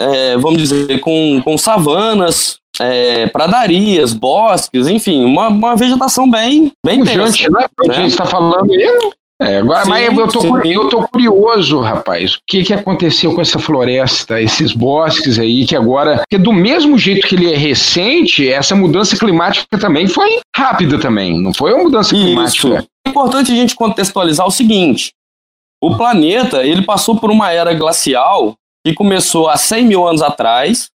é, 0.00 0.36
vamos 0.38 0.58
dizer, 0.58 1.00
com, 1.00 1.42
com 1.42 1.58
savanas, 1.58 2.58
é, 2.80 3.26
pradarias, 3.26 4.12
bosques, 4.12 4.86
enfim, 4.86 5.24
uma, 5.24 5.48
uma 5.48 5.76
vegetação 5.76 6.30
bem, 6.30 6.72
bem 6.84 7.00
Pujante, 7.00 7.50
né? 7.50 7.60
né? 7.60 7.66
A 7.90 7.92
gente 7.92 8.10
está 8.10 8.24
falando 8.24 8.70
é, 9.40 9.58
agora, 9.58 9.84
sim, 9.84 9.90
mas 9.90 10.18
eu 10.18 10.28
tô, 10.28 10.58
eu 10.64 10.88
tô 10.88 11.06
curioso, 11.06 11.78
rapaz. 11.80 12.34
O 12.34 12.38
que, 12.44 12.64
que 12.64 12.74
aconteceu 12.74 13.32
com 13.32 13.40
essa 13.40 13.58
floresta, 13.58 14.42
esses 14.42 14.72
bosques 14.72 15.38
aí, 15.38 15.64
que 15.64 15.76
agora. 15.76 16.18
Porque 16.28 16.42
do 16.42 16.52
mesmo 16.52 16.98
jeito 16.98 17.26
que 17.26 17.36
ele 17.36 17.52
é 17.52 17.56
recente, 17.56 18.48
essa 18.48 18.74
mudança 18.74 19.16
climática 19.16 19.78
também 19.78 20.08
foi 20.08 20.40
rápida 20.56 20.98
também. 20.98 21.40
Não 21.40 21.54
foi 21.54 21.72
uma 21.72 21.84
mudança 21.84 22.16
Isso. 22.16 22.24
climática. 22.24 22.86
É 23.06 23.10
importante 23.10 23.52
a 23.52 23.54
gente 23.54 23.76
contextualizar 23.76 24.44
o 24.44 24.50
seguinte: 24.50 25.12
o 25.80 25.96
planeta 25.96 26.66
ele 26.66 26.82
passou 26.82 27.16
por 27.16 27.30
uma 27.30 27.52
era 27.52 27.72
glacial 27.74 28.56
que 28.84 28.92
começou 28.92 29.48
há 29.48 29.56
100 29.56 29.86
mil 29.86 30.06
anos 30.06 30.22
atrás 30.22 30.90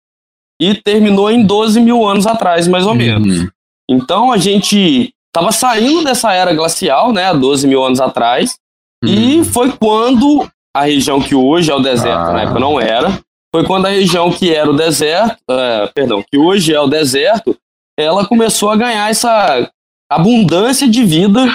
e 0.60 0.74
terminou 0.74 1.30
em 1.30 1.46
12 1.46 1.80
mil 1.80 2.08
anos 2.08 2.26
atrás, 2.26 2.68
mais 2.68 2.88
ou 2.88 2.96
menos. 2.96 3.40
Uhum. 3.40 3.50
Então 3.90 4.32
a 4.32 4.38
gente 4.38 5.14
estava 5.34 5.52
saindo 5.52 6.04
dessa 6.04 6.34
era 6.34 6.54
glacial, 6.54 7.14
né, 7.14 7.26
há 7.26 7.34
12 7.34 7.68
mil 7.68 7.84
anos 7.84 8.02
atrás, 8.02 8.58
hum. 9.04 9.08
e 9.08 9.46
foi 9.46 9.72
quando 9.72 10.48
a 10.76 10.84
região 10.84 11.22
que 11.22 11.34
hoje 11.34 11.72
é 11.72 11.76
o 11.76 11.80
deserto, 11.80 12.30
ah. 12.30 12.34
na 12.34 12.42
época 12.44 12.60
não 12.60 12.80
era, 12.80 13.20
foi 13.54 13.66
quando 13.66 13.86
a 13.86 13.90
região 13.90 14.32
que 14.32 14.54
era 14.54 14.70
o 14.70 14.76
deserto, 14.76 15.38
é, 15.50 15.88
perdão, 15.94 16.24
que 16.24 16.38
hoje 16.38 16.74
é 16.74 16.80
o 16.80 16.88
deserto, 16.88 17.58
ela 18.00 18.26
começou 18.26 18.70
a 18.70 18.78
ganhar 18.78 19.10
essa 19.10 19.70
abundância 20.10 20.88
de 20.88 21.04
vida 21.04 21.46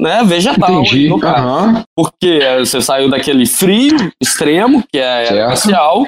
né, 0.00 0.22
vegetal. 0.24 0.82
Entendi. 0.82 1.08
No 1.08 1.18
caso. 1.18 1.46
Uhum. 1.46 1.84
Porque 1.96 2.40
você 2.58 2.80
saiu 2.80 3.08
daquele 3.08 3.46
frio 3.46 4.12
extremo, 4.20 4.84
que 4.90 4.98
é 4.98 5.28
a 5.28 5.46
glacial, 5.46 6.06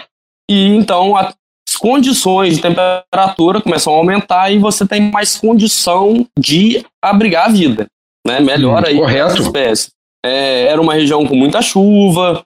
e 0.51 0.75
então 0.75 1.17
a, 1.17 1.33
condições 1.77 2.57
de 2.57 2.63
temperatura 2.63 3.61
começam 3.61 3.93
a 3.93 3.97
aumentar 3.97 4.51
e 4.51 4.59
você 4.59 4.87
tem 4.87 5.11
mais 5.11 5.37
condição 5.37 6.27
de 6.39 6.85
abrigar 7.03 7.47
a 7.47 7.53
vida, 7.53 7.87
né? 8.27 8.41
Melhora 8.41 8.87
hum, 8.87 8.91
aí 8.91 8.99
correto. 8.99 9.33
as 9.33 9.41
espécies. 9.41 9.91
É, 10.25 10.67
era 10.67 10.81
uma 10.81 10.95
região 10.95 11.27
com 11.27 11.37
muita 11.37 11.63
chuva, 11.63 12.43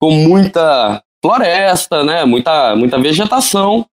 com 0.00 0.10
muita 0.10 1.02
floresta, 1.24 2.04
né? 2.04 2.24
Muita, 2.24 2.76
muita 2.76 2.98
vegetação. 2.98 3.86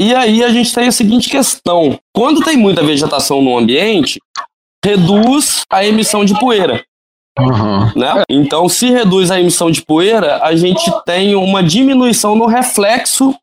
E 0.00 0.14
aí 0.14 0.44
a 0.44 0.50
gente 0.50 0.72
tem 0.72 0.88
a 0.88 0.92
seguinte 0.92 1.28
questão: 1.28 1.98
quando 2.14 2.44
tem 2.44 2.56
muita 2.56 2.82
vegetação 2.82 3.42
no 3.42 3.56
ambiente, 3.56 4.20
reduz 4.84 5.64
a 5.70 5.84
emissão 5.84 6.24
de 6.24 6.38
poeira. 6.38 6.84
Uhum. 7.38 7.92
Né? 7.94 8.22
Então, 8.28 8.68
se 8.68 8.90
reduz 8.90 9.30
a 9.30 9.40
emissão 9.40 9.70
de 9.70 9.82
poeira, 9.82 10.42
a 10.42 10.56
gente 10.56 10.90
tem 11.04 11.36
uma 11.36 11.62
diminuição 11.62 12.34
no 12.34 12.46
reflexo 12.46 13.34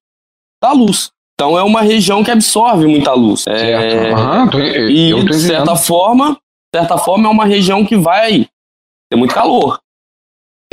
da 0.65 0.73
luz. 0.73 1.11
Então 1.35 1.57
é 1.57 1.63
uma 1.63 1.81
região 1.81 2.23
que 2.23 2.31
absorve 2.31 2.87
muita 2.87 3.13
luz. 3.13 3.45
É, 3.47 4.13
uhum, 4.13 4.49
tô, 4.49 4.59
e 4.59 5.23
de 5.25 5.33
certa 5.33 5.75
forma, 5.75 6.37
certa 6.73 6.97
forma 6.97 7.27
é 7.27 7.31
uma 7.31 7.45
região 7.45 7.85
que 7.85 7.97
vai 7.97 8.47
ter 9.11 9.17
muito 9.17 9.33
calor. 9.33 9.79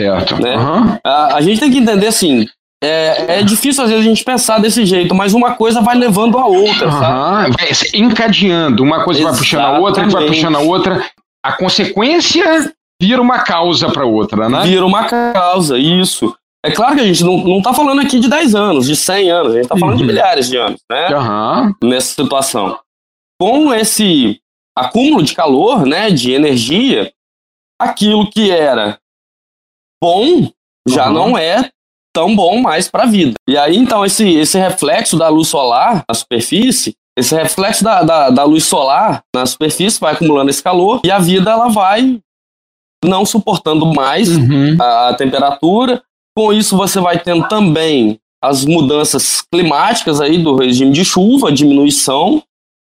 Certo. 0.01 0.41
Né? 0.41 0.57
Uhum. 0.57 0.99
A, 1.05 1.37
a, 1.37 1.41
gente 1.41 1.61
tem 1.61 1.71
que 1.71 1.79
entender 1.79 2.07
assim. 2.07 2.47
É, 2.83 3.39
é 3.39 3.43
difícil 3.43 3.85
às 3.85 3.91
vezes 3.91 4.05
a 4.05 4.09
gente 4.09 4.25
pensar 4.25 4.59
desse 4.61 4.85
jeito, 4.85 5.15
mas 5.15 5.35
uma 5.35 5.55
coisa 5.55 5.81
vai 5.81 5.97
levando 5.97 6.39
a 6.39 6.47
outra, 6.47 6.87
uhum. 6.87 6.99
sabe? 6.99 7.57
Vai 7.57 7.71
encadeando, 7.95 8.83
uma 8.83 9.05
coisa 9.05 9.21
Exatamente. 9.21 9.55
vai 9.55 9.61
puxando 9.61 9.65
a 9.65 9.79
outra, 9.79 10.05
que 10.05 10.13
vai 10.13 10.27
puxando 10.27 10.57
a 10.57 10.61
outra. 10.61 11.07
A 11.45 11.53
consequência 11.53 12.73
vira 13.01 13.21
uma 13.21 13.41
causa 13.41 13.91
para 13.91 14.05
outra, 14.05 14.49
né? 14.49 14.63
Vira 14.63 14.87
uma 14.87 15.05
causa, 15.05 15.79
isso. 15.79 16.35
É 16.65 16.71
claro 16.71 16.95
que 16.95 17.01
a 17.01 17.07
gente 17.07 17.25
não, 17.25 17.39
não 17.39 17.61
tá 17.61 17.75
falando 17.75 18.01
aqui 18.01 18.21
de 18.21 18.29
10 18.29 18.55
anos, 18.55 18.87
de 18.87 18.95
100 18.95 19.31
anos, 19.31 19.53
a 19.53 19.57
gente 19.57 19.69
tá 19.69 19.77
falando 19.77 19.95
uhum. 19.95 20.01
de 20.01 20.07
milhares 20.07 20.49
de 20.49 20.57
anos, 20.57 20.81
né? 20.91 21.09
Uhum. 21.09 21.75
Nessa 21.89 22.15
situação. 22.15 22.79
Com 23.41 23.75
esse 23.75 24.41
acúmulo 24.77 25.23
de 25.23 25.35
calor, 25.35 25.85
né, 25.85 26.11
de 26.11 26.33
energia, 26.33 27.13
aquilo 27.81 28.31
que 28.31 28.51
era 28.51 28.99
bom 30.03 30.49
já 30.89 31.09
uhum. 31.09 31.13
não 31.13 31.39
é 31.39 31.71
tão 32.15 32.35
bom 32.37 32.61
mais 32.61 32.89
para 32.89 33.05
a 33.05 33.07
vida. 33.07 33.35
E 33.49 33.57
aí, 33.57 33.77
então, 33.77 34.05
esse, 34.05 34.29
esse 34.29 34.59
reflexo 34.59 35.17
da 35.17 35.29
luz 35.29 35.49
solar 35.49 36.05
na 36.09 36.15
superfície, 36.15 36.95
esse 37.19 37.35
reflexo 37.35 37.83
da, 37.83 38.03
da, 38.03 38.31
da 38.31 38.45
luz 38.45 38.65
solar 38.65 39.23
na 39.35 39.47
superfície 39.47 40.01
vai 40.01 40.15
acumulando 40.15 40.51
esse 40.51 40.63
calor 40.63 41.01
e 41.05 41.11
a 41.11 41.19
vida 41.19 41.51
ela 41.51 41.69
vai 41.69 42.21
não 43.05 43.25
suportando 43.25 43.87
mais 43.87 44.29
uhum. 44.37 44.77
a, 44.81 45.09
a 45.09 45.15
temperatura 45.15 46.03
com 46.37 46.53
isso, 46.53 46.77
você 46.77 47.01
vai 47.01 47.19
tendo 47.19 47.49
também 47.49 48.19
as 48.43 48.65
mudanças 48.65 49.41
climáticas 49.41 50.21
aí 50.21 50.43
do 50.43 50.57
regime 50.57 50.93
de 50.93 51.05
chuva, 51.05 51.53
diminuição. 51.53 52.43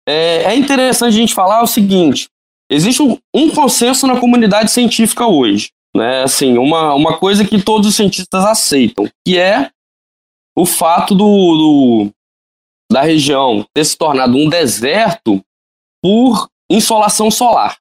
É, 0.07 0.43
é 0.43 0.55
interessante 0.55 1.09
a 1.09 1.19
gente 1.19 1.33
falar 1.33 1.63
o 1.63 1.67
seguinte: 1.67 2.29
existe 2.69 3.01
um, 3.01 3.17
um, 3.33 3.49
consenso 3.49 4.05
na 4.07 4.19
comunidade 4.19 4.71
científica 4.71 5.25
hoje, 5.25 5.71
né? 5.95 6.23
Assim, 6.23 6.57
uma, 6.57 6.93
uma 6.93 7.17
coisa 7.17 7.45
que 7.45 7.61
todos 7.61 7.87
os 7.87 7.95
cientistas 7.95 8.43
aceitam, 8.43 9.09
que 9.25 9.37
é 9.37 9.69
o 10.57 10.65
fato 10.65 11.13
do, 11.15 11.25
do 11.25 12.11
da 12.91 13.01
região 13.01 13.65
ter 13.73 13.85
se 13.85 13.97
tornado 13.97 14.37
um 14.37 14.49
deserto 14.49 15.41
por 16.01 16.49
insolação 16.69 17.29
solar. 17.29 17.77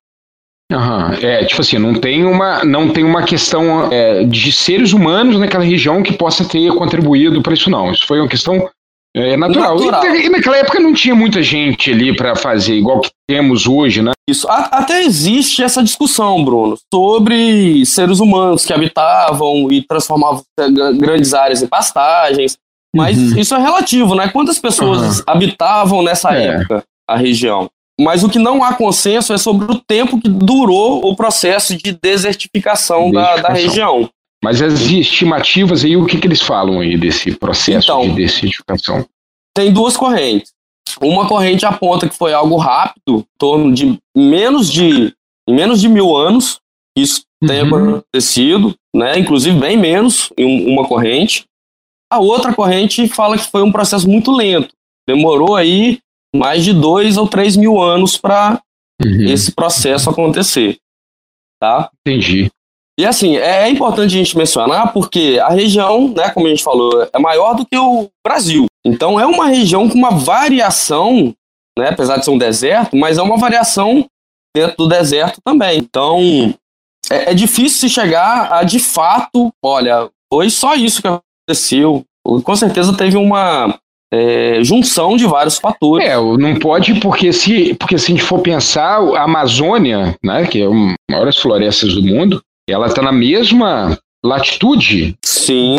Uhum. 0.72 1.12
É, 1.22 1.44
tipo 1.44 1.60
assim, 1.60 1.78
não 1.78 1.94
tem 1.94 2.24
uma, 2.24 2.64
não 2.64 2.88
tem 2.88 3.04
uma 3.04 3.22
questão 3.22 3.90
é, 3.92 4.24
de 4.24 4.50
seres 4.50 4.92
humanos 4.92 5.38
naquela 5.38 5.62
região 5.62 6.02
que 6.02 6.12
possa 6.12 6.44
ter 6.44 6.72
contribuído 6.74 7.40
para 7.40 7.54
isso, 7.54 7.70
não. 7.70 7.92
Isso 7.92 8.06
foi 8.06 8.18
uma 8.18 8.28
questão 8.28 8.68
é, 9.16 9.36
natural. 9.36 9.78
natural. 9.78 10.06
E, 10.14 10.26
e, 10.26 10.28
naquela 10.28 10.56
época 10.56 10.80
não 10.80 10.92
tinha 10.92 11.14
muita 11.14 11.42
gente 11.42 11.90
ali 11.90 12.14
para 12.14 12.34
fazer, 12.34 12.74
igual 12.74 13.00
que 13.00 13.10
temos 13.28 13.66
hoje, 13.66 14.02
né? 14.02 14.12
Isso. 14.28 14.48
A, 14.48 14.64
até 14.64 15.04
existe 15.04 15.62
essa 15.62 15.82
discussão, 15.82 16.44
Bruno, 16.44 16.76
sobre 16.92 17.86
seres 17.86 18.18
humanos 18.18 18.64
que 18.64 18.72
habitavam 18.72 19.70
e 19.70 19.82
transformavam 19.82 20.42
grandes 20.98 21.32
áreas 21.32 21.62
em 21.62 21.66
pastagens. 21.66 22.58
Mas 22.94 23.16
uhum. 23.16 23.38
isso 23.38 23.54
é 23.54 23.58
relativo, 23.58 24.14
né? 24.14 24.28
Quantas 24.28 24.58
pessoas 24.58 25.18
uhum. 25.18 25.24
habitavam 25.26 26.02
nessa 26.02 26.36
é. 26.36 26.46
época 26.48 26.82
a 27.08 27.16
região? 27.16 27.68
Mas 28.00 28.22
o 28.22 28.28
que 28.28 28.38
não 28.38 28.62
há 28.62 28.74
consenso 28.74 29.32
é 29.32 29.38
sobre 29.38 29.72
o 29.72 29.80
tempo 29.80 30.20
que 30.20 30.28
durou 30.28 31.04
o 31.06 31.16
processo 31.16 31.76
de 31.76 31.92
desertificação, 31.92 33.10
da, 33.10 33.36
da, 33.36 33.48
região. 33.48 34.10
Mas 34.44 34.60
as 34.60 34.80
estimativas 34.82 35.82
aí, 35.82 35.96
o 35.96 36.04
que, 36.04 36.18
que 36.18 36.26
eles 36.26 36.42
falam 36.42 36.80
aí 36.80 36.96
desse 36.98 37.32
processo 37.32 37.90
então, 37.90 38.02
de 38.02 38.16
desertificação? 38.16 39.06
Tem 39.54 39.72
duas 39.72 39.96
correntes. 39.96 40.52
Uma 41.00 41.26
corrente 41.26 41.64
aponta 41.64 42.08
que 42.08 42.16
foi 42.16 42.32
algo 42.34 42.56
rápido, 42.56 43.18
em 43.20 43.38
torno 43.38 43.72
de 43.72 43.98
menos 44.14 44.70
de, 44.70 45.14
menos 45.48 45.80
de 45.80 45.88
mil 45.88 46.14
anos, 46.16 46.60
isso 46.96 47.24
uhum. 47.42 47.48
tem 47.48 47.60
acontecido, 47.60 48.74
né? 48.94 49.18
inclusive 49.18 49.58
bem 49.58 49.76
menos 49.76 50.32
em 50.36 50.70
uma 50.70 50.86
corrente. 50.86 51.44
A 52.10 52.18
outra 52.18 52.54
corrente 52.54 53.08
fala 53.08 53.36
que 53.36 53.50
foi 53.50 53.62
um 53.62 53.72
processo 53.72 54.08
muito 54.08 54.30
lento. 54.30 54.72
Demorou 55.08 55.56
aí 55.56 55.98
mais 56.34 56.64
de 56.64 56.72
dois 56.72 57.16
ou 57.16 57.28
três 57.28 57.56
mil 57.56 57.80
anos 57.80 58.16
para 58.16 58.60
uhum. 59.02 59.22
esse 59.22 59.52
processo 59.52 60.10
acontecer. 60.10 60.78
Tá? 61.60 61.90
Entendi. 62.00 62.50
E 62.98 63.04
assim, 63.04 63.36
é, 63.36 63.64
é 63.64 63.68
importante 63.68 64.14
a 64.14 64.18
gente 64.18 64.36
mencionar 64.36 64.92
porque 64.92 65.38
a 65.42 65.50
região, 65.50 66.08
né, 66.08 66.30
como 66.30 66.46
a 66.46 66.50
gente 66.50 66.62
falou, 66.62 67.06
é 67.12 67.18
maior 67.18 67.54
do 67.54 67.66
que 67.66 67.76
o 67.76 68.08
Brasil. 68.26 68.66
Então 68.84 69.20
é 69.20 69.26
uma 69.26 69.46
região 69.46 69.88
com 69.88 69.96
uma 69.96 70.10
variação, 70.10 71.34
né, 71.78 71.90
apesar 71.90 72.16
de 72.16 72.24
ser 72.24 72.30
um 72.30 72.38
deserto, 72.38 72.96
mas 72.96 73.18
é 73.18 73.22
uma 73.22 73.36
variação 73.36 74.06
dentro 74.56 74.76
do 74.78 74.88
deserto 74.88 75.40
também. 75.44 75.78
Então 75.78 76.54
é, 77.10 77.32
é 77.32 77.34
difícil 77.34 77.80
se 77.80 77.88
chegar 77.90 78.50
a 78.52 78.62
de 78.62 78.78
fato, 78.78 79.52
olha, 79.62 80.10
foi 80.32 80.48
só 80.48 80.74
isso 80.74 81.02
que 81.02 81.08
aconteceu. 81.08 82.02
Com 82.24 82.56
certeza 82.56 82.96
teve 82.96 83.16
uma 83.16 83.78
é, 84.16 84.64
junção 84.64 85.16
de 85.16 85.26
vários 85.26 85.58
fatores. 85.58 86.06
É, 86.06 86.16
não 86.16 86.56
pode, 86.56 86.94
porque 87.00 87.32
se, 87.32 87.74
porque 87.74 87.98
se 87.98 88.12
a 88.12 88.14
gente 88.16 88.22
for 88.22 88.40
pensar, 88.40 89.00
a 89.00 89.22
Amazônia, 89.22 90.14
né, 90.24 90.46
que 90.46 90.62
é 90.62 90.68
uma 90.68 90.88
das 90.88 90.96
maiores 91.10 91.36
florestas 91.38 91.94
do 91.94 92.02
mundo, 92.02 92.40
ela 92.68 92.86
está 92.86 93.02
na 93.02 93.12
mesma 93.12 93.96
latitude. 94.26 95.16
Sim. 95.24 95.78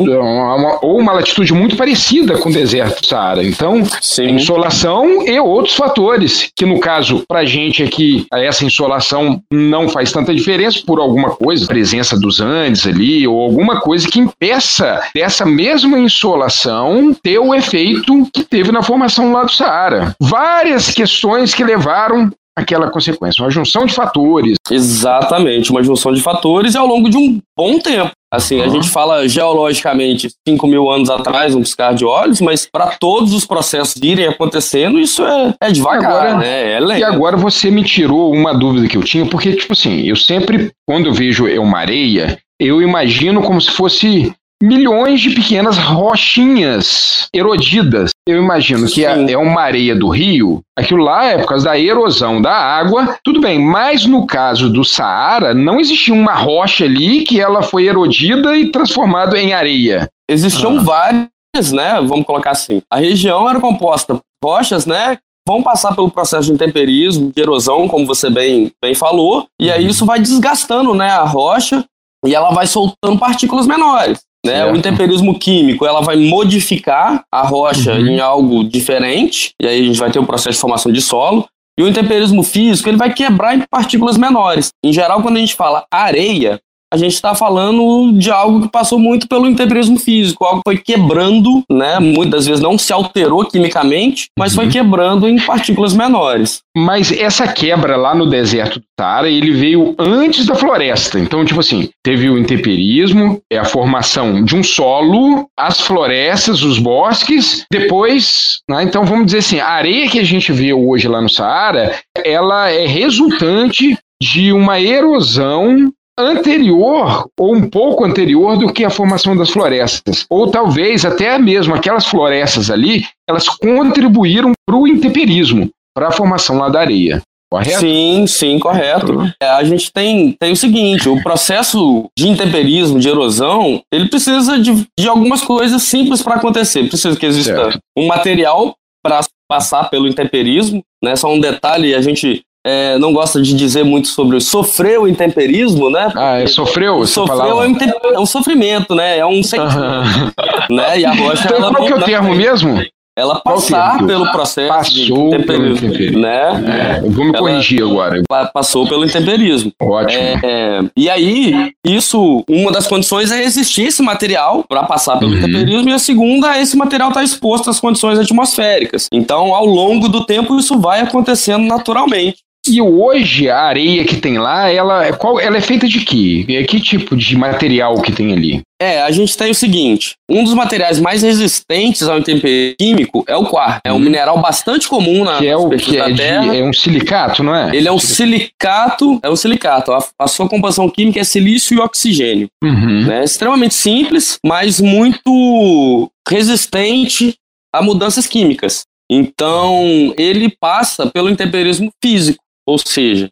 ou 0.81 0.99
uma 0.99 1.13
latitude 1.13 1.53
muito 1.53 1.75
parecida 1.75 2.37
com 2.37 2.49
o 2.49 2.53
deserto 2.53 3.01
do 3.01 3.07
Saara. 3.07 3.43
Então, 3.43 3.83
insolação 4.19 5.27
e 5.27 5.39
outros 5.39 5.75
fatores, 5.75 6.49
que 6.55 6.65
no 6.65 6.79
caso, 6.79 7.23
para 7.27 7.39
a 7.39 7.45
gente 7.45 7.83
aqui, 7.83 8.25
essa 8.31 8.65
insolação 8.65 9.41
não 9.51 9.89
faz 9.89 10.11
tanta 10.11 10.33
diferença 10.33 10.81
por 10.85 10.99
alguma 10.99 11.31
coisa, 11.31 11.67
presença 11.67 12.17
dos 12.17 12.39
Andes 12.39 12.87
ali, 12.87 13.27
ou 13.27 13.41
alguma 13.41 13.81
coisa 13.81 14.07
que 14.07 14.19
impeça 14.19 15.01
dessa 15.13 15.45
mesma 15.45 15.99
insolação 15.99 17.15
ter 17.21 17.39
o 17.39 17.53
efeito 17.53 18.27
que 18.33 18.43
teve 18.43 18.71
na 18.71 18.81
formação 18.81 19.31
lá 19.31 19.43
do 19.43 19.51
Saara. 19.51 20.15
Várias 20.19 20.91
questões 20.91 21.53
que 21.53 21.63
levaram 21.63 22.31
aquela 22.57 22.89
consequência, 22.89 23.43
uma 23.43 23.51
junção 23.51 23.85
de 23.85 23.93
fatores. 23.93 24.57
Exatamente, 24.71 25.69
uma 25.69 25.83
junção 25.83 26.11
de 26.11 26.21
fatores 26.21 26.73
e 26.73 26.77
ao 26.77 26.87
longo 26.87 27.07
de 27.07 27.15
um 27.15 27.39
bom 27.55 27.77
tempo. 27.77 28.11
Assim, 28.33 28.57
uhum. 28.57 28.63
a 28.63 28.67
gente 28.67 28.89
fala 28.89 29.27
geologicamente 29.27 30.29
5 30.45 30.67
mil 30.67 30.89
anos 30.89 31.09
atrás, 31.09 31.53
um 31.53 31.61
piscar 31.61 31.93
de 31.93 32.03
olhos, 32.03 32.41
mas 32.41 32.67
para 32.69 32.87
todos 32.99 33.31
os 33.31 33.45
processos 33.45 33.95
irem 34.01 34.25
acontecendo, 34.25 34.99
isso 34.99 35.23
é, 35.23 35.53
é 35.61 35.71
devagar, 35.71 36.11
agora, 36.11 36.37
né? 36.37 36.73
É 36.73 36.79
lento. 36.79 36.99
E 36.99 37.03
agora 37.03 37.37
você 37.37 37.69
me 37.69 37.83
tirou 37.83 38.33
uma 38.33 38.53
dúvida 38.53 38.87
que 38.87 38.97
eu 38.97 39.03
tinha, 39.03 39.25
porque, 39.27 39.55
tipo 39.55 39.73
assim, 39.73 40.01
eu 40.01 40.15
sempre, 40.15 40.71
quando 40.85 41.05
eu 41.05 41.13
vejo 41.13 41.45
uma 41.61 41.77
areia, 41.77 42.37
eu 42.59 42.81
imagino 42.81 43.41
como 43.43 43.61
se 43.61 43.69
fosse 43.71 44.33
milhões 44.61 45.21
de 45.21 45.29
pequenas 45.29 45.77
rochinhas 45.77 47.27
erodidas. 47.33 48.09
Eu 48.27 48.43
imagino 48.43 48.87
que 48.87 49.05
é, 49.05 49.31
é 49.31 49.37
uma 49.37 49.61
areia 49.61 49.95
do 49.95 50.09
rio, 50.09 50.61
aquilo 50.77 51.01
lá 51.01 51.23
é 51.25 51.37
por 51.37 51.47
causa 51.47 51.63
da 51.63 51.79
erosão 51.79 52.41
da 52.41 52.53
água, 52.53 53.17
tudo 53.23 53.39
bem, 53.39 53.57
mas 53.57 54.05
no 54.05 54.27
caso 54.27 54.69
do 54.69 54.83
Saara, 54.83 55.53
não 55.53 55.79
existia 55.79 56.13
uma 56.13 56.35
rocha 56.35 56.83
ali 56.83 57.23
que 57.23 57.39
ela 57.39 57.61
foi 57.61 57.87
erodida 57.87 58.57
e 58.57 58.69
transformada 58.69 59.39
em 59.39 59.53
areia. 59.53 60.09
Existiam 60.29 60.77
ah. 60.77 60.83
várias, 60.83 61.71
né? 61.71 62.01
Vamos 62.01 62.25
colocar 62.25 62.51
assim. 62.51 62.81
A 62.91 62.97
região 62.97 63.49
era 63.49 63.61
composta 63.61 64.15
por 64.41 64.49
rochas, 64.49 64.85
né? 64.85 65.17
Vão 65.47 65.63
passar 65.63 65.95
pelo 65.95 66.11
processo 66.11 66.47
de 66.47 66.51
intemperismo, 66.51 67.31
de 67.33 67.41
erosão, 67.41 67.87
como 67.87 68.05
você 68.05 68.29
bem, 68.29 68.69
bem 68.83 68.93
falou, 68.93 69.47
e 69.61 69.71
aí 69.71 69.85
uhum. 69.85 69.89
isso 69.89 70.05
vai 70.05 70.19
desgastando 70.19 70.93
né, 70.93 71.09
a 71.09 71.23
rocha 71.23 71.85
e 72.25 72.35
ela 72.35 72.51
vai 72.51 72.67
soltando 72.67 73.17
partículas 73.17 73.65
menores. 73.65 74.26
Né? 74.47 74.71
O 74.71 74.75
intemperismo 74.75 75.37
químico 75.37 75.85
ela 75.85 76.01
vai 76.01 76.15
modificar 76.15 77.23
a 77.31 77.41
rocha 77.45 77.93
uhum. 77.93 78.07
em 78.07 78.19
algo 78.19 78.63
diferente, 78.63 79.51
e 79.61 79.67
aí 79.67 79.81
a 79.81 79.85
gente 79.85 79.99
vai 79.99 80.11
ter 80.11 80.19
o 80.19 80.23
um 80.23 80.25
processo 80.25 80.55
de 80.55 80.61
formação 80.61 80.91
de 80.91 81.01
solo. 81.01 81.45
E 81.79 81.83
o 81.83 81.87
intemperismo 81.87 82.41
físico 82.41 82.89
ele 82.89 82.97
vai 82.97 83.13
quebrar 83.13 83.55
em 83.55 83.63
partículas 83.69 84.17
menores. 84.17 84.69
Em 84.83 84.91
geral, 84.91 85.21
quando 85.21 85.37
a 85.37 85.39
gente 85.39 85.53
fala 85.53 85.85
areia, 85.91 86.59
a 86.93 86.97
gente 86.97 87.13
está 87.13 87.35
falando 87.35 88.13
de 88.13 88.31
algo 88.31 88.61
que 88.61 88.71
passou 88.71 88.97
muito 88.97 89.27
pelo 89.27 89.47
integrismo 89.47 89.97
físico, 89.97 90.45
algo 90.45 90.61
que 90.61 90.71
foi 90.71 90.77
quebrando, 90.77 91.63
né? 91.69 91.99
Muitas 91.99 92.45
vezes 92.45 92.61
não 92.61 92.77
se 92.77 92.93
alterou 92.93 93.45
quimicamente, 93.45 94.27
mas 94.37 94.55
uhum. 94.55 94.63
foi 94.63 94.71
quebrando 94.71 95.27
em 95.27 95.39
partículas 95.39 95.93
menores. 95.93 96.61
Mas 96.75 97.11
essa 97.11 97.47
quebra 97.47 97.97
lá 97.97 98.15
no 98.15 98.29
deserto 98.29 98.79
do 98.79 98.85
Saara, 98.99 99.29
ele 99.29 99.51
veio 99.51 99.95
antes 99.99 100.45
da 100.45 100.55
floresta. 100.55 101.19
Então, 101.19 101.43
tipo 101.43 101.59
assim, 101.59 101.89
teve 102.03 102.29
o 102.29 102.37
intemperismo, 102.37 103.41
é 103.51 103.57
a 103.57 103.65
formação 103.65 104.43
de 104.43 104.55
um 104.55 104.63
solo, 104.63 105.47
as 105.57 105.81
florestas, 105.81 106.63
os 106.63 106.79
bosques, 106.79 107.65
depois, 107.71 108.59
né? 108.69 108.83
Então, 108.83 109.05
vamos 109.05 109.25
dizer 109.25 109.39
assim, 109.39 109.59
a 109.59 109.69
areia 109.69 110.09
que 110.09 110.19
a 110.19 110.23
gente 110.23 110.51
vê 110.51 110.73
hoje 110.73 111.07
lá 111.07 111.21
no 111.21 111.29
Saara, 111.29 111.95
ela 112.23 112.69
é 112.69 112.85
resultante 112.85 113.97
de 114.21 114.51
uma 114.51 114.79
erosão 114.79 115.91
anterior 116.17 117.29
ou 117.39 117.55
um 117.55 117.69
pouco 117.69 118.03
anterior 118.03 118.57
do 118.57 118.71
que 118.73 118.83
a 118.83 118.89
formação 118.89 119.35
das 119.35 119.49
florestas. 119.49 120.25
Ou 120.29 120.49
talvez 120.49 121.05
até 121.05 121.37
mesmo 121.37 121.73
aquelas 121.73 122.07
florestas 122.07 122.71
ali, 122.71 123.05
elas 123.29 123.47
contribuíram 123.47 124.51
para 124.65 124.75
o 124.75 124.87
intemperismo, 124.87 125.69
para 125.95 126.07
a 126.07 126.11
formação 126.11 126.57
lá 126.57 126.69
da 126.69 126.79
areia. 126.79 127.21
Correto? 127.49 127.79
Sim, 127.79 128.27
sim, 128.27 128.59
correto. 128.59 129.21
É, 129.41 129.47
a 129.47 129.63
gente 129.63 129.91
tem, 129.91 130.33
tem 130.33 130.51
o 130.51 130.55
seguinte: 130.55 131.07
o 131.07 131.21
processo 131.23 132.09
de 132.17 132.27
intemperismo, 132.27 132.99
de 132.99 133.07
erosão, 133.07 133.81
ele 133.91 134.09
precisa 134.09 134.59
de, 134.59 134.85
de 134.99 135.07
algumas 135.07 135.41
coisas 135.41 135.81
simples 135.83 136.21
para 136.21 136.35
acontecer. 136.35 136.89
Precisa 136.89 137.17
que 137.17 137.25
exista 137.25 137.55
certo. 137.55 137.79
um 137.97 138.07
material 138.07 138.75
para 139.01 139.21
passar 139.49 139.89
pelo 139.89 140.07
intemperismo, 140.07 140.83
né? 141.01 141.15
Só 141.15 141.33
um 141.33 141.39
detalhe, 141.39 141.95
a 141.95 142.01
gente 142.01 142.41
é, 142.67 142.97
não 142.97 143.13
gosta 143.13 143.41
de 143.41 143.53
dizer 143.53 143.85
muito 143.85 144.09
sobre 144.09 144.41
sofrer 144.41 144.99
o 144.99 145.07
intemperismo, 145.07 145.89
né? 145.89 146.11
Ah, 146.13 146.41
é 146.41 146.47
sofreu? 146.47 147.05
Sofreu 147.07 147.63
é 147.63 147.67
um, 147.67 147.77
é 148.13 148.19
um, 148.19 148.25
sofrimento, 148.25 148.93
né? 148.93 149.19
É 149.19 149.25
um 149.25 149.41
sentimento. 149.41 149.77
Uhum. 149.77 150.75
Né? 150.75 150.99
E 150.99 151.05
a 151.05 151.13
rocha. 151.13 151.45
Então, 151.45 151.57
ela 151.57 151.73
qual 151.73 151.87
que 151.87 151.93
é 151.93 151.95
o 151.95 152.03
termo 152.03 152.35
mesmo? 152.35 152.77
ela 153.17 153.39
passar 153.39 154.05
pelo 154.05 154.31
processo 154.31 154.67
passou 154.67 155.29
de 155.31 155.43
pelo 155.43 155.69
intemperismo, 155.69 156.19
né? 156.19 157.01
É, 157.01 157.09
vou 157.09 157.25
me 157.25 157.33
corrigir 157.33 157.81
agora. 157.81 158.21
Passou 158.53 158.87
pelo 158.87 159.03
intemperismo. 159.05 159.71
Ótimo. 159.81 160.21
É, 160.21 160.39
é, 160.43 160.81
e 160.95 161.09
aí, 161.09 161.71
isso, 161.83 162.43
uma 162.47 162.71
das 162.71 162.85
condições 162.85 163.31
é 163.31 163.43
existir 163.43 163.87
esse 163.87 164.03
material 164.03 164.63
para 164.69 164.83
passar 164.83 165.17
pelo 165.17 165.31
uhum. 165.31 165.39
intemperismo, 165.39 165.89
e 165.89 165.93
a 165.93 165.99
segunda 165.99 166.55
é 166.55 166.61
esse 166.61 166.77
material 166.77 167.09
estar 167.09 167.21
tá 167.21 167.25
exposto 167.25 167.71
às 167.71 167.79
condições 167.79 168.19
atmosféricas. 168.19 169.07
Então, 169.11 169.55
ao 169.55 169.65
longo 169.65 170.07
do 170.07 170.23
tempo, 170.23 170.55
isso 170.59 170.79
vai 170.79 171.01
acontecendo 171.01 171.65
naturalmente. 171.65 172.37
E 172.67 172.81
hoje 172.81 173.49
a 173.49 173.61
areia 173.61 174.03
que 174.03 174.17
tem 174.17 174.37
lá, 174.37 174.69
ela, 174.69 175.05
é 175.05 175.11
qual, 175.11 175.39
ela 175.39 175.57
é 175.57 175.61
feita 175.61 175.87
de 175.87 176.01
quê? 176.01 176.45
É 176.49 176.63
que 176.63 176.79
tipo 176.79 177.15
de 177.15 177.35
material 177.37 178.01
que 178.01 178.11
tem 178.11 178.33
ali? 178.33 178.61
É, 178.79 179.01
a 179.01 179.09
gente 179.11 179.35
tem 179.35 179.51
o 179.51 179.55
seguinte: 179.55 180.15
um 180.29 180.43
dos 180.43 180.53
materiais 180.53 180.99
mais 180.99 181.23
resistentes 181.23 182.03
ao 182.03 182.19
intemperismo 182.19 182.75
químico 182.77 183.23
é 183.27 183.35
o 183.35 183.45
quartzo. 183.45 183.81
É 183.85 183.91
um 183.91 183.95
hum. 183.95 183.99
mineral 183.99 184.39
bastante 184.39 184.87
comum 184.87 185.23
na 185.23 185.37
que 185.37 185.47
é 185.47 185.57
o 185.57 185.69
que 185.69 185.97
é, 185.97 186.11
de, 186.11 186.21
é 186.21 186.63
um 186.63 186.73
silicato, 186.73 187.43
não 187.43 187.55
é? 187.55 187.75
Ele 187.75 187.87
é 187.87 187.91
um 187.91 187.99
silicato, 187.99 189.19
é 189.23 189.29
um 189.29 189.35
silicato. 189.35 189.91
A, 189.91 190.03
a 190.19 190.27
sua 190.27 190.47
composição 190.47 190.89
química 190.89 191.19
é 191.19 191.23
silício 191.23 191.75
e 191.75 191.79
oxigênio. 191.79 192.47
Uhum. 192.63 193.05
Né? 193.05 193.23
Extremamente 193.23 193.73
simples, 193.73 194.37
mas 194.45 194.79
muito 194.79 196.09
resistente 196.29 197.35
a 197.73 197.81
mudanças 197.81 198.27
químicas. 198.27 198.83
Então, 199.09 200.13
ele 200.17 200.53
passa 200.59 201.07
pelo 201.07 201.29
intemperismo 201.29 201.89
físico. 202.03 202.43
Ou 202.67 202.77
seja, 202.77 203.29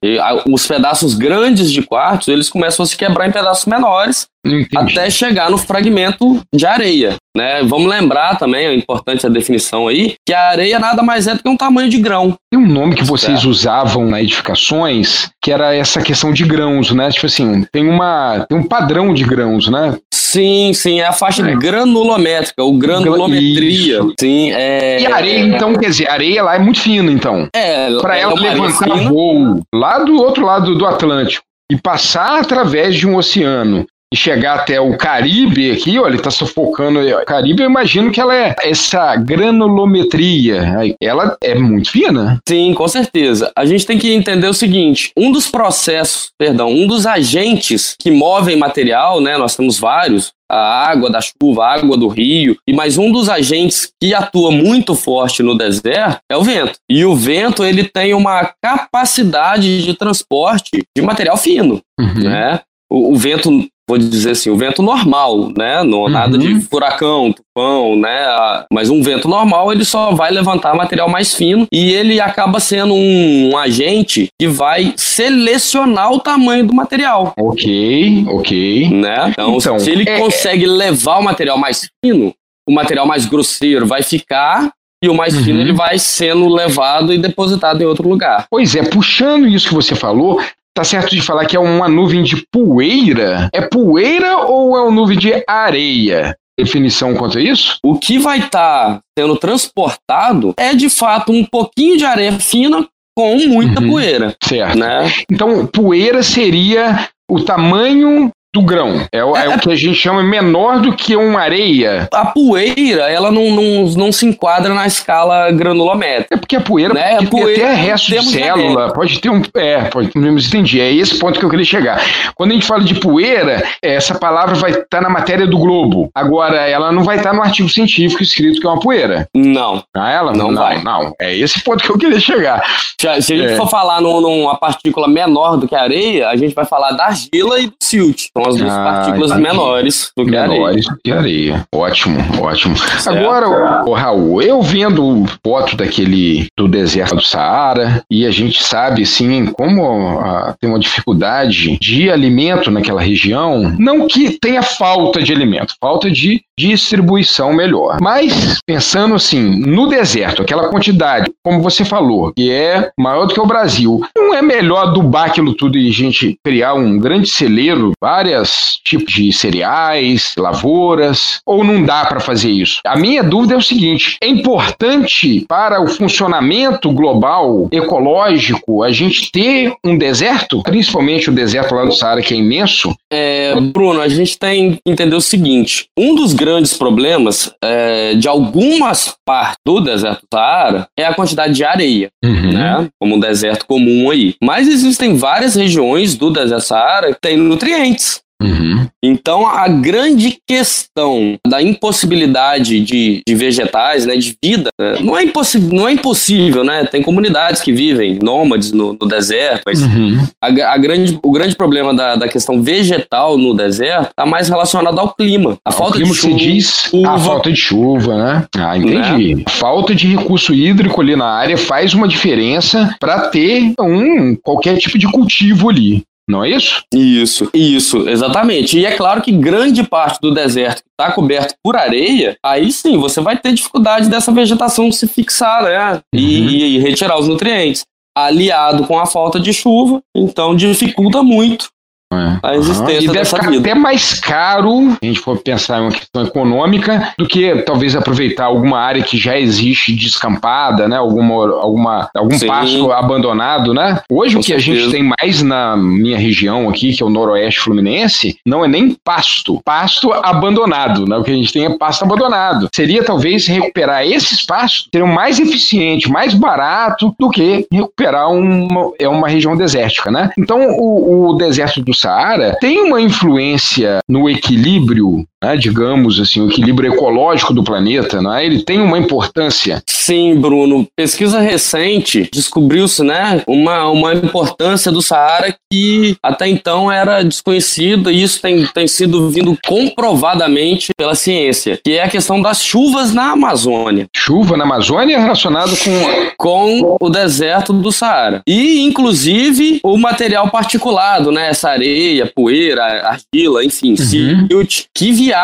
os 0.50 0.66
pedaços 0.66 1.14
grandes 1.14 1.70
de 1.70 1.82
quartzo, 1.82 2.32
eles 2.32 2.50
começam 2.50 2.84
a 2.84 2.88
se 2.88 2.96
quebrar 2.96 3.28
em 3.28 3.32
pedaços 3.34 3.66
menores 3.66 4.28
Entendi. 4.46 5.00
até 5.00 5.10
chegar 5.10 5.50
no 5.50 5.58
fragmento 5.58 6.42
de 6.54 6.66
areia. 6.66 7.16
Né? 7.36 7.64
Vamos 7.64 7.90
lembrar 7.90 8.38
também, 8.38 8.68
é 8.68 8.74
importante 8.74 9.26
a 9.26 9.30
definição 9.30 9.88
aí, 9.88 10.16
que 10.26 10.34
a 10.34 10.50
areia 10.50 10.80
nada 10.80 11.04
mais 11.04 11.28
é 11.28 11.34
do 11.34 11.44
que 11.44 11.50
um 11.50 11.58
tamanho 11.58 11.90
de 11.90 11.98
grão. 11.98 12.36
Tem 12.50 12.60
um 12.60 12.68
nome 12.68 12.96
que 12.96 13.04
vocês 13.04 13.44
usavam 13.44 14.06
na 14.06 14.22
edificações, 14.22 15.30
que 15.44 15.52
era 15.52 15.76
essa 15.76 16.02
questão 16.02 16.32
de 16.32 16.46
grãos, 16.46 16.92
né? 16.92 17.10
Tipo 17.10 17.26
assim, 17.26 17.66
tem, 17.74 17.90
uma, 17.90 18.46
tem 18.48 18.58
um 18.58 18.64
padrão 18.64 19.14
de 19.14 19.26
grãos, 19.26 19.68
né? 19.68 19.98
Sim, 20.14 20.72
sim, 20.74 21.02
é 21.02 21.08
a 21.08 21.14
faixa 21.14 21.50
é. 21.50 21.56
granulométrica, 21.56 22.64
o 22.64 22.78
granulometria. 22.78 24.00
Isso. 24.00 24.14
Sim, 24.20 24.52
é... 24.52 25.02
E 25.02 25.06
a 25.06 25.16
areia, 25.16 25.40
então, 25.40 25.74
quer 25.74 25.90
dizer, 25.90 26.10
areia 26.10 26.44
lá 26.44 26.56
é 26.56 26.60
muito 26.60 26.80
fina, 26.80 27.12
então. 27.12 27.50
É, 27.54 27.90
para 27.98 28.18
ela 28.18 28.34
é 28.34 28.52
levantar 28.52 28.96
voo 29.10 29.62
lá 29.74 30.00
do 30.00 30.16
outro 30.22 30.46
lado 30.46 30.76
do 30.76 30.86
Atlântico 30.86 31.44
e 31.72 31.78
passar 31.78 32.40
através 32.40 32.96
de 32.96 33.08
um 33.08 33.16
oceano 33.16 33.86
e 34.14 34.18
chegar 34.18 34.56
até 34.56 34.80
o 34.80 34.98
Caribe 34.98 35.72
aqui, 35.72 36.00
olha, 36.00 36.10
ele 36.10 36.18
está 36.18 36.32
sufocando 36.32 37.00
o 37.00 37.26
Caribe, 37.26 37.64
eu 37.64 37.70
imagino 37.70 38.12
que 38.12 38.22
ela 38.22 38.36
é 38.36 38.56
essa 38.62 39.16
granulometria, 39.16 40.96
ela 41.02 41.36
é 41.42 41.56
muito 41.56 41.92
fina. 41.92 42.40
Sim, 42.48 42.74
com 42.74 42.88
certeza. 42.88 43.52
A 43.58 43.66
gente 43.66 43.86
tem 43.86 43.98
que 43.98 44.14
entender 44.14 44.48
o 44.48 44.54
seguinte, 44.54 45.12
um 45.18 45.32
dos 45.32 45.50
processos, 45.50 46.30
perdão, 46.40 46.70
um 46.70 46.88
dos 46.88 47.06
agentes 47.06 47.96
que 48.00 48.12
movem 48.12 48.56
material, 48.56 49.20
né, 49.20 49.38
nós 49.38 49.56
temos 49.56 49.80
vários, 49.80 50.32
a 50.50 50.88
água 50.88 51.10
da 51.10 51.20
chuva, 51.22 51.66
a 51.66 51.74
água 51.74 51.98
do 51.98 52.08
rio, 52.08 52.56
e 52.68 52.74
mais 52.74 52.98
um 52.98 53.12
dos 53.12 53.30
agentes 53.30 53.90
que 54.02 54.14
atua 54.14 54.52
muito 54.52 54.94
forte 54.94 55.42
no 55.42 55.58
deserto 55.58 56.20
é 56.32 56.38
o 56.38 56.44
vento. 56.44 56.76
E 56.90 57.04
o 57.04 57.16
vento 57.16 57.64
ele 57.64 57.84
tem 57.84 58.14
uma 58.14 58.54
capacidade 58.64 59.84
de 59.84 59.94
transporte 59.96 60.84
de 60.96 61.04
material 61.04 61.38
fino, 61.38 61.82
uhum. 62.00 62.24
né? 62.24 62.62
O, 62.92 63.14
o, 63.14 63.16
vento 63.16 63.50
vou 63.88 63.98
dizer 63.98 64.32
assim, 64.32 64.50
o 64.50 64.58
vento 64.58 64.82
normal, 64.82 65.52
né? 65.56 65.84
Não, 65.84 66.04
uhum. 66.04 66.10
Nada 66.10 66.38
de 66.38 66.60
furacão, 66.62 67.34
tufão, 67.34 67.96
né? 67.96 68.66
Mas 68.72 68.90
um 68.90 69.02
vento 69.02 69.28
normal, 69.28 69.72
ele 69.72 69.86
só 69.86 70.12
vai 70.12 70.32
levantar 70.32 70.76
material 70.76 71.08
mais 71.08 71.36
fino 71.36 71.68
e 71.72 71.94
ele 71.94 72.20
acaba 72.20 72.60
sendo 72.60 72.94
um, 72.94 73.52
um 73.52 73.58
agente 73.58 74.30
que 74.40 74.48
vai 74.48 74.94
selecionar 74.98 76.12
o 76.12 76.20
tamanho 76.20 76.66
do 76.66 76.74
material. 76.74 77.34
Ok, 77.38 78.26
ok. 78.28 78.90
Né? 78.90 79.30
Então, 79.30 79.58
então 79.58 79.80
se 79.80 79.92
ele 79.92 80.10
é... 80.10 80.18
consegue 80.18 80.66
levar 80.66 81.20
o 81.20 81.24
material 81.24 81.58
mais 81.58 81.88
fino, 82.04 82.34
o 82.68 82.74
material 82.74 83.06
mais 83.06 83.26
grosseiro 83.26 83.86
vai 83.86 84.02
ficar 84.02 84.72
e 85.04 85.10
o 85.10 85.14
mais 85.14 85.36
uhum. 85.36 85.44
fino 85.44 85.62
ele 85.62 85.74
vai 85.74 86.00
sendo 86.00 86.48
levado 86.48 87.14
e 87.14 87.18
depositado 87.20 87.82
em 87.82 87.86
outro 87.86 88.10
lugar. 88.10 88.48
Pois 88.50 88.76
é, 88.76 88.84
puxando 88.84 89.48
isso 89.48 89.70
que 89.70 89.76
você 89.76 89.94
falou, 89.94 90.42
Tá 90.76 90.84
certo 90.84 91.16
de 91.16 91.22
falar 91.22 91.46
que 91.46 91.56
é 91.56 91.60
uma 91.60 91.88
nuvem 91.88 92.22
de 92.22 92.46
poeira? 92.52 93.50
É 93.54 93.62
poeira 93.62 94.40
ou 94.40 94.76
é 94.76 94.82
uma 94.82 94.92
nuvem 94.92 95.18
de 95.18 95.32
areia? 95.48 96.36
Definição 96.60 97.16
quanto 97.16 97.38
a 97.38 97.42
isso? 97.42 97.78
O 97.82 97.98
que 97.98 98.20
vai 98.20 98.40
estar 98.40 98.96
tá 98.96 99.00
sendo 99.18 99.38
transportado 99.38 100.54
é 100.58 100.76
de 100.76 100.90
fato 100.90 101.32
um 101.32 101.46
pouquinho 101.46 101.98
de 101.98 102.06
areia 102.06 102.34
fina 102.40 102.86
com 103.18 103.38
muita 103.48 103.82
uhum, 103.82 103.90
poeira. 103.90 104.36
Certo. 104.44 104.78
Né? 104.78 105.10
Então, 105.32 105.66
poeira 105.66 106.22
seria 106.22 107.08
o 107.32 107.42
tamanho 107.42 108.30
do 108.56 108.62
grão. 108.62 109.06
É, 109.12 109.18
é, 109.18 109.20
é, 109.20 109.50
o 109.50 109.60
que 109.60 109.70
a 109.70 109.76
gente 109.76 109.96
chama 109.96 110.24
menor 110.24 110.80
do 110.80 110.96
que 110.96 111.14
uma 111.18 111.42
areia. 111.42 112.08
A 112.14 112.26
poeira, 112.28 113.12
ela 113.12 113.30
não, 113.30 113.52
não, 113.52 113.86
não 113.90 114.12
se 114.14 114.26
enquadra 114.26 114.74
na 114.74 114.88
escala 114.88 115.52
granulométrica. 115.52 116.34
É 116.34 116.38
porque 116.38 116.56
a 116.56 116.62
poeira 116.62 116.94
né? 116.94 117.16
pode 117.18 117.28
poeira, 117.28 117.54
ter 117.54 117.64
até 117.64 117.74
resto 117.74 118.12
de 118.12 118.26
célula, 118.26 118.94
pode 118.94 119.20
ter 119.20 119.30
um. 119.30 119.42
É, 119.56 119.82
pode, 119.90 120.10
entendi. 120.16 120.80
É 120.80 120.92
esse 120.94 121.20
ponto 121.20 121.38
que 121.38 121.46
eu 121.46 121.50
queria 121.50 121.66
chegar. 121.66 122.02
Quando 122.34 122.52
a 122.52 122.54
gente 122.54 122.66
fala 122.66 122.84
de 122.84 122.96
poeira, 122.96 123.62
essa 123.82 124.16
palavra 124.16 124.56
vai 124.56 124.72
estar 124.72 124.86
tá 124.90 125.02
na 125.02 125.10
matéria 125.10 125.46
do 125.46 125.58
Globo. 125.58 126.10
Agora, 126.16 126.66
ela 126.66 126.94
não 126.94 127.04
vai 127.04 127.18
estar 127.18 127.32
tá 127.32 127.36
no 127.36 127.44
artigo 127.44 127.68
científico 127.68 128.24
escrito 128.24 128.62
que 128.62 128.66
é 128.66 128.70
uma 128.70 128.80
poeira. 128.80 129.28
Não. 129.36 129.84
Ah, 129.94 130.12
ela? 130.12 130.32
Não, 130.32 130.50
não 130.50 130.62
vai. 130.62 130.82
Não, 130.82 131.14
é 131.20 131.36
esse 131.36 131.62
ponto 131.62 131.84
que 131.84 131.90
eu 131.90 131.98
queria 131.98 132.20
chegar. 132.22 132.64
Se 133.00 133.08
a, 133.08 133.22
se 133.22 133.34
a 133.34 133.38
gente 133.38 133.52
é. 133.52 133.56
for 133.58 133.68
falar 133.68 134.00
num, 134.00 134.22
numa 134.22 134.56
partícula 134.56 135.10
menor 135.10 135.58
do 135.58 135.68
que 135.68 135.76
a 135.76 135.82
areia, 135.82 136.30
a 136.30 136.38
gente 136.38 136.56
vai 136.56 136.66
falar 136.66 136.92
da 136.92 137.08
argila 137.08 137.60
e 137.60 137.68
do 137.68 137.76
silt. 137.82 138.28
Então, 138.32 138.45
as 138.48 138.56
duas 138.58 138.72
ah, 138.72 138.84
partículas 138.84 139.32
entendi. 139.32 139.44
menores 139.44 140.12
do 140.16 140.26
que 140.26 140.32
menores 140.32 140.88
areia. 140.88 141.00
que 141.04 141.12
areia. 141.12 141.68
Ótimo, 141.74 142.20
ótimo. 142.42 142.78
Certo. 142.78 143.10
Agora, 143.10 143.84
o, 143.88 143.94
Raul, 143.94 144.42
eu 144.42 144.62
vendo 144.62 145.26
foto 145.44 145.76
daquele 145.76 146.48
do 146.58 146.68
deserto 146.68 147.16
do 147.16 147.24
Saara 147.24 148.04
e 148.10 148.26
a 148.26 148.32
gente 148.32 148.64
sabe 148.64 149.06
sim 149.06 149.46
como 149.48 150.20
ah, 150.20 150.56
tem 150.60 150.70
uma 150.70 150.80
dificuldade 150.80 151.78
de 151.80 152.10
alimento 152.10 152.72
naquela 152.72 153.02
região, 153.02 153.76
não 153.78 154.08
que 154.08 154.38
tenha 154.40 154.62
falta 154.62 155.22
de 155.22 155.32
alimento, 155.34 155.76
falta 155.80 156.10
de 156.10 156.42
distribuição 156.58 157.54
melhor. 157.54 157.98
Mas 158.02 158.60
pensando 158.66 159.16
assim, 159.16 159.42
no 159.42 159.88
deserto, 159.88 160.42
aquela 160.42 160.70
quantidade, 160.70 161.32
como 161.44 161.62
você 161.62 161.84
falou, 161.84 162.32
que 162.34 162.52
é 162.52 162.90
maior 162.98 163.26
do 163.26 163.34
que 163.34 163.40
o 163.40 163.46
Brasil, 163.46 164.02
não 164.16 164.34
é 164.34 164.42
melhor 164.42 164.88
adubar 164.88 165.26
aquilo 165.26 165.54
tudo 165.54 165.78
e 165.78 165.90
a 165.90 165.92
gente 165.92 166.38
criar 166.44 166.74
um 166.74 166.98
grande 166.98 167.28
celeiro, 167.28 167.92
várias 168.02 168.35
tipos 168.84 169.14
de 169.14 169.32
cereais, 169.32 170.34
lavouras, 170.38 171.40
ou 171.46 171.64
não 171.64 171.84
dá 171.84 172.06
para 172.06 172.20
fazer 172.20 172.52
isso? 172.52 172.80
A 172.86 172.96
minha 172.98 173.24
dúvida 173.24 173.54
é 173.54 173.58
o 173.58 173.62
seguinte: 173.62 174.18
é 174.22 174.28
importante 174.28 175.46
para 175.48 175.82
o 175.82 175.88
funcionamento 175.88 176.92
global 176.92 177.68
ecológico 177.72 178.84
a 178.84 178.92
gente 178.92 179.32
ter 179.32 179.74
um 179.84 179.98
deserto, 179.98 180.62
principalmente 180.64 181.30
o 181.30 181.34
deserto 181.34 181.76
lá 181.76 181.86
do 181.86 181.92
Saara, 181.92 182.22
que 182.22 182.34
é 182.34 182.38
imenso? 182.38 182.96
É, 183.12 183.60
Bruno, 183.60 184.02
a 184.02 184.08
gente 184.08 184.38
tem 184.38 184.74
que 184.74 184.80
entender 184.86 185.16
o 185.16 185.22
seguinte: 185.22 185.88
um 185.98 186.16
dos 186.16 186.34
grandes 186.34 186.74
problemas 186.74 187.52
é, 187.64 188.16
de 188.16 188.28
algumas 188.28 189.16
partes 189.26 189.58
do 189.66 189.80
deserto 189.80 190.22
do 190.22 190.28
Saara 190.34 190.88
é 190.98 191.06
a 191.06 191.14
quantidade 191.14 191.54
de 191.54 191.64
areia, 191.64 192.10
uhum. 192.24 192.52
né? 192.52 192.88
Como 193.00 193.16
um 193.16 193.20
deserto 193.20 193.66
comum 193.66 194.10
aí. 194.10 194.36
Mas 194.42 194.68
existem 194.68 195.16
várias 195.16 195.56
regiões 195.56 196.16
do 196.16 196.32
deserto 196.32 196.56
do 196.56 196.68
Saara 196.68 197.14
que 197.14 197.22
têm 197.22 197.38
nutrientes. 197.38 198.22
Uhum. 198.42 198.88
Então, 199.04 199.48
a 199.48 199.68
grande 199.68 200.38
questão 200.48 201.38
da 201.48 201.62
impossibilidade 201.62 202.82
de, 202.82 203.22
de 203.26 203.36
vegetais, 203.36 204.06
né, 204.06 204.18
de 204.18 204.36
vida, 204.44 204.70
né, 204.80 204.96
não, 205.02 205.18
é 205.18 205.24
não 205.72 205.88
é 205.88 205.92
impossível, 205.94 206.64
né? 206.64 206.86
Tem 206.86 207.02
comunidades 207.02 207.62
que 207.62 207.72
vivem 207.72 208.20
nômades 208.22 208.72
no, 208.72 208.98
no 209.00 209.08
deserto, 209.08 209.64
mas 209.66 209.82
uhum. 209.82 210.26
a, 210.42 210.48
a, 210.48 210.78
grande, 210.78 211.20
o 211.24 211.32
grande 211.32 211.56
problema 211.56 211.94
da, 211.94 212.16
da 212.16 212.28
questão 212.28 212.62
vegetal 212.62 213.38
no 213.38 213.54
deserto 213.54 214.10
está 214.10 214.26
mais 214.26 214.50
relacionado 214.50 215.00
ao 215.00 215.14
clima. 215.14 215.58
A 215.64 215.72
falta 215.72 215.94
clima 215.94 216.12
de 216.12 216.18
chuva. 216.18 216.36
Diz 216.36 216.92
a 217.06 217.18
falta 217.18 217.52
de 217.52 217.58
chuva, 217.58 218.16
né? 218.16 218.46
Ah, 218.58 218.78
entendi. 218.78 219.36
Né? 219.36 219.44
Falta 219.50 219.96
de 219.96 220.08
recurso 220.08 220.54
hídrico 220.54 221.00
ali 221.02 221.16
na 221.16 221.28
área 221.28 221.58
faz 221.58 221.94
uma 221.94 222.08
diferença 222.08 222.96
para 223.00 223.30
ter 223.30 223.74
um 223.80 224.36
qualquer 224.36 224.78
tipo 224.78 224.98
de 224.98 225.10
cultivo 225.10 225.70
ali. 225.70 226.04
Não 226.28 226.44
é 226.44 226.50
isso? 226.50 226.84
Isso, 226.92 227.50
isso, 227.54 228.10
exatamente. 228.10 228.80
E 228.80 228.86
é 228.86 228.96
claro 228.96 229.22
que 229.22 229.32
grande 229.32 229.84
parte 229.84 230.20
do 230.20 230.34
deserto 230.34 230.82
está 230.92 231.12
coberto 231.12 231.54
por 231.64 231.76
areia, 231.76 232.36
aí 232.44 232.72
sim 232.72 232.98
você 232.98 233.22
vai 233.22 233.38
ter 233.38 233.54
dificuldade 233.54 234.10
dessa 234.10 234.32
vegetação 234.32 234.92
se 234.92 235.08
fixar, 235.08 235.64
né? 235.64 235.94
Uhum. 235.94 236.20
E, 236.20 236.76
e 236.76 236.80
retirar 236.80 237.20
os 237.20 237.28
nutrientes. 237.28 237.84
Aliado 238.18 238.88
com 238.88 238.98
a 238.98 239.06
falta 239.06 239.40
de 239.40 239.52
chuva, 239.52 240.02
então 240.16 240.56
dificulta 240.56 241.22
muito 241.22 241.68
é. 242.14 242.40
A 242.44 242.56
existência 242.56 242.86
uhum. 242.94 243.04
E 243.04 243.08
deve 243.08 243.26
ficar 243.26 243.50
vida. 243.50 243.72
até 243.72 243.74
mais 243.74 244.20
caro, 244.20 244.92
se 244.92 244.98
a 245.02 245.06
gente 245.06 245.20
for 245.20 245.38
pensar 245.38 245.80
em 245.80 245.82
uma 245.82 245.92
questão 245.92 246.24
econômica, 246.24 247.14
do 247.18 247.28
que 247.28 247.56
talvez 247.64 247.96
aproveitar 247.96 248.46
alguma 248.46 248.80
área 248.80 249.02
que 249.02 249.18
já 249.18 249.38
existe 249.40 249.96
descampada, 249.96 250.88
né? 250.88 250.98
Alguma, 250.98 251.34
alguma, 251.60 252.10
algum 252.16 252.38
Sim. 252.38 252.48
pasto 252.48 252.92
abandonado, 252.92 253.74
né? 253.74 254.02
Hoje 254.10 254.36
Com 254.36 254.42
o 254.42 254.44
que 254.44 254.52
certeza. 254.52 254.72
a 254.72 254.76
gente 254.76 254.92
tem 254.92 255.12
mais 255.20 255.42
na 255.42 255.76
minha 255.76 256.18
região 256.18 256.70
aqui, 256.70 256.94
que 256.94 257.02
é 257.02 257.06
o 257.06 257.10
noroeste 257.10 257.62
fluminense, 257.62 258.38
não 258.46 258.64
é 258.64 258.68
nem 258.68 258.96
pasto, 259.04 259.60
pasto 259.66 260.14
abandonado, 260.14 261.08
né? 261.08 261.18
O 261.18 261.24
que 261.24 261.32
a 261.32 261.36
gente 261.36 261.52
tem 261.52 261.66
é 261.66 261.78
pasto 261.78 262.04
abandonado. 262.04 262.70
Seria 262.74 263.04
talvez 263.04 263.48
recuperar 263.48 264.06
esses 264.06 264.46
pastos, 264.46 264.88
seriam 264.94 265.08
mais 265.08 265.40
eficiente, 265.40 266.10
mais 266.10 266.34
barato 266.36 267.16
do 267.20 267.30
que 267.32 267.66
recuperar 267.72 268.30
uma, 268.32 268.92
é 269.00 269.10
uma 269.10 269.28
região 269.28 269.58
desértica, 269.58 270.12
né? 270.12 270.30
Então 270.38 270.60
o, 270.78 271.30
o 271.30 271.34
deserto 271.34 271.82
do 271.82 271.95
Saara 271.96 272.56
tem 272.60 272.82
uma 272.82 273.02
influência 273.02 274.00
no 274.08 274.30
equilíbrio 274.30 275.26
né, 275.46 275.56
digamos 275.56 276.20
assim, 276.20 276.42
o 276.42 276.50
equilíbrio 276.50 276.94
ecológico 276.94 277.54
do 277.54 277.64
planeta, 277.64 278.20
não 278.22 278.34
é? 278.34 278.44
ele 278.46 278.64
tem 278.64 278.82
uma 278.82 278.98
importância. 278.98 279.84
Sim, 279.88 280.36
Bruno. 280.36 280.88
Pesquisa 280.96 281.40
recente 281.40 282.28
descobriu-se 282.34 283.04
né, 283.04 283.44
uma, 283.46 283.88
uma 283.90 284.14
importância 284.14 284.92
do 284.92 285.02
Saara 285.02 285.56
que 285.72 286.16
até 286.24 286.48
então 286.48 286.92
era 286.92 287.22
desconhecida 287.24 288.12
e 288.12 288.24
isso 288.24 288.42
tem, 288.42 288.66
tem 288.68 288.88
sido 288.88 289.30
vindo 289.30 289.58
comprovadamente 289.66 290.90
pela 290.98 291.16
ciência, 291.16 291.80
que 291.84 291.94
é 291.94 292.04
a 292.04 292.10
questão 292.10 292.42
das 292.42 292.64
chuvas 292.64 293.14
na 293.14 293.32
Amazônia. 293.32 294.08
Chuva 294.16 294.58
na 294.58 294.64
Amazônia 294.64 295.20
relacionado 295.20 295.76
com... 295.78 296.26
Com 296.38 296.98
o 297.02 297.10
deserto 297.10 297.74
do 297.74 297.92
Saara. 297.92 298.42
E, 298.46 298.82
inclusive, 298.82 299.80
o 299.84 299.98
material 299.98 300.50
particulado, 300.50 301.32
né? 301.32 301.50
Essa 301.50 301.70
areia, 301.70 302.32
poeira, 302.34 302.84
argila, 302.84 303.64
enfim, 303.64 303.92
uhum. 303.92 303.96
silt, 303.98 304.84
que 304.94 305.12
viaja 305.12 305.35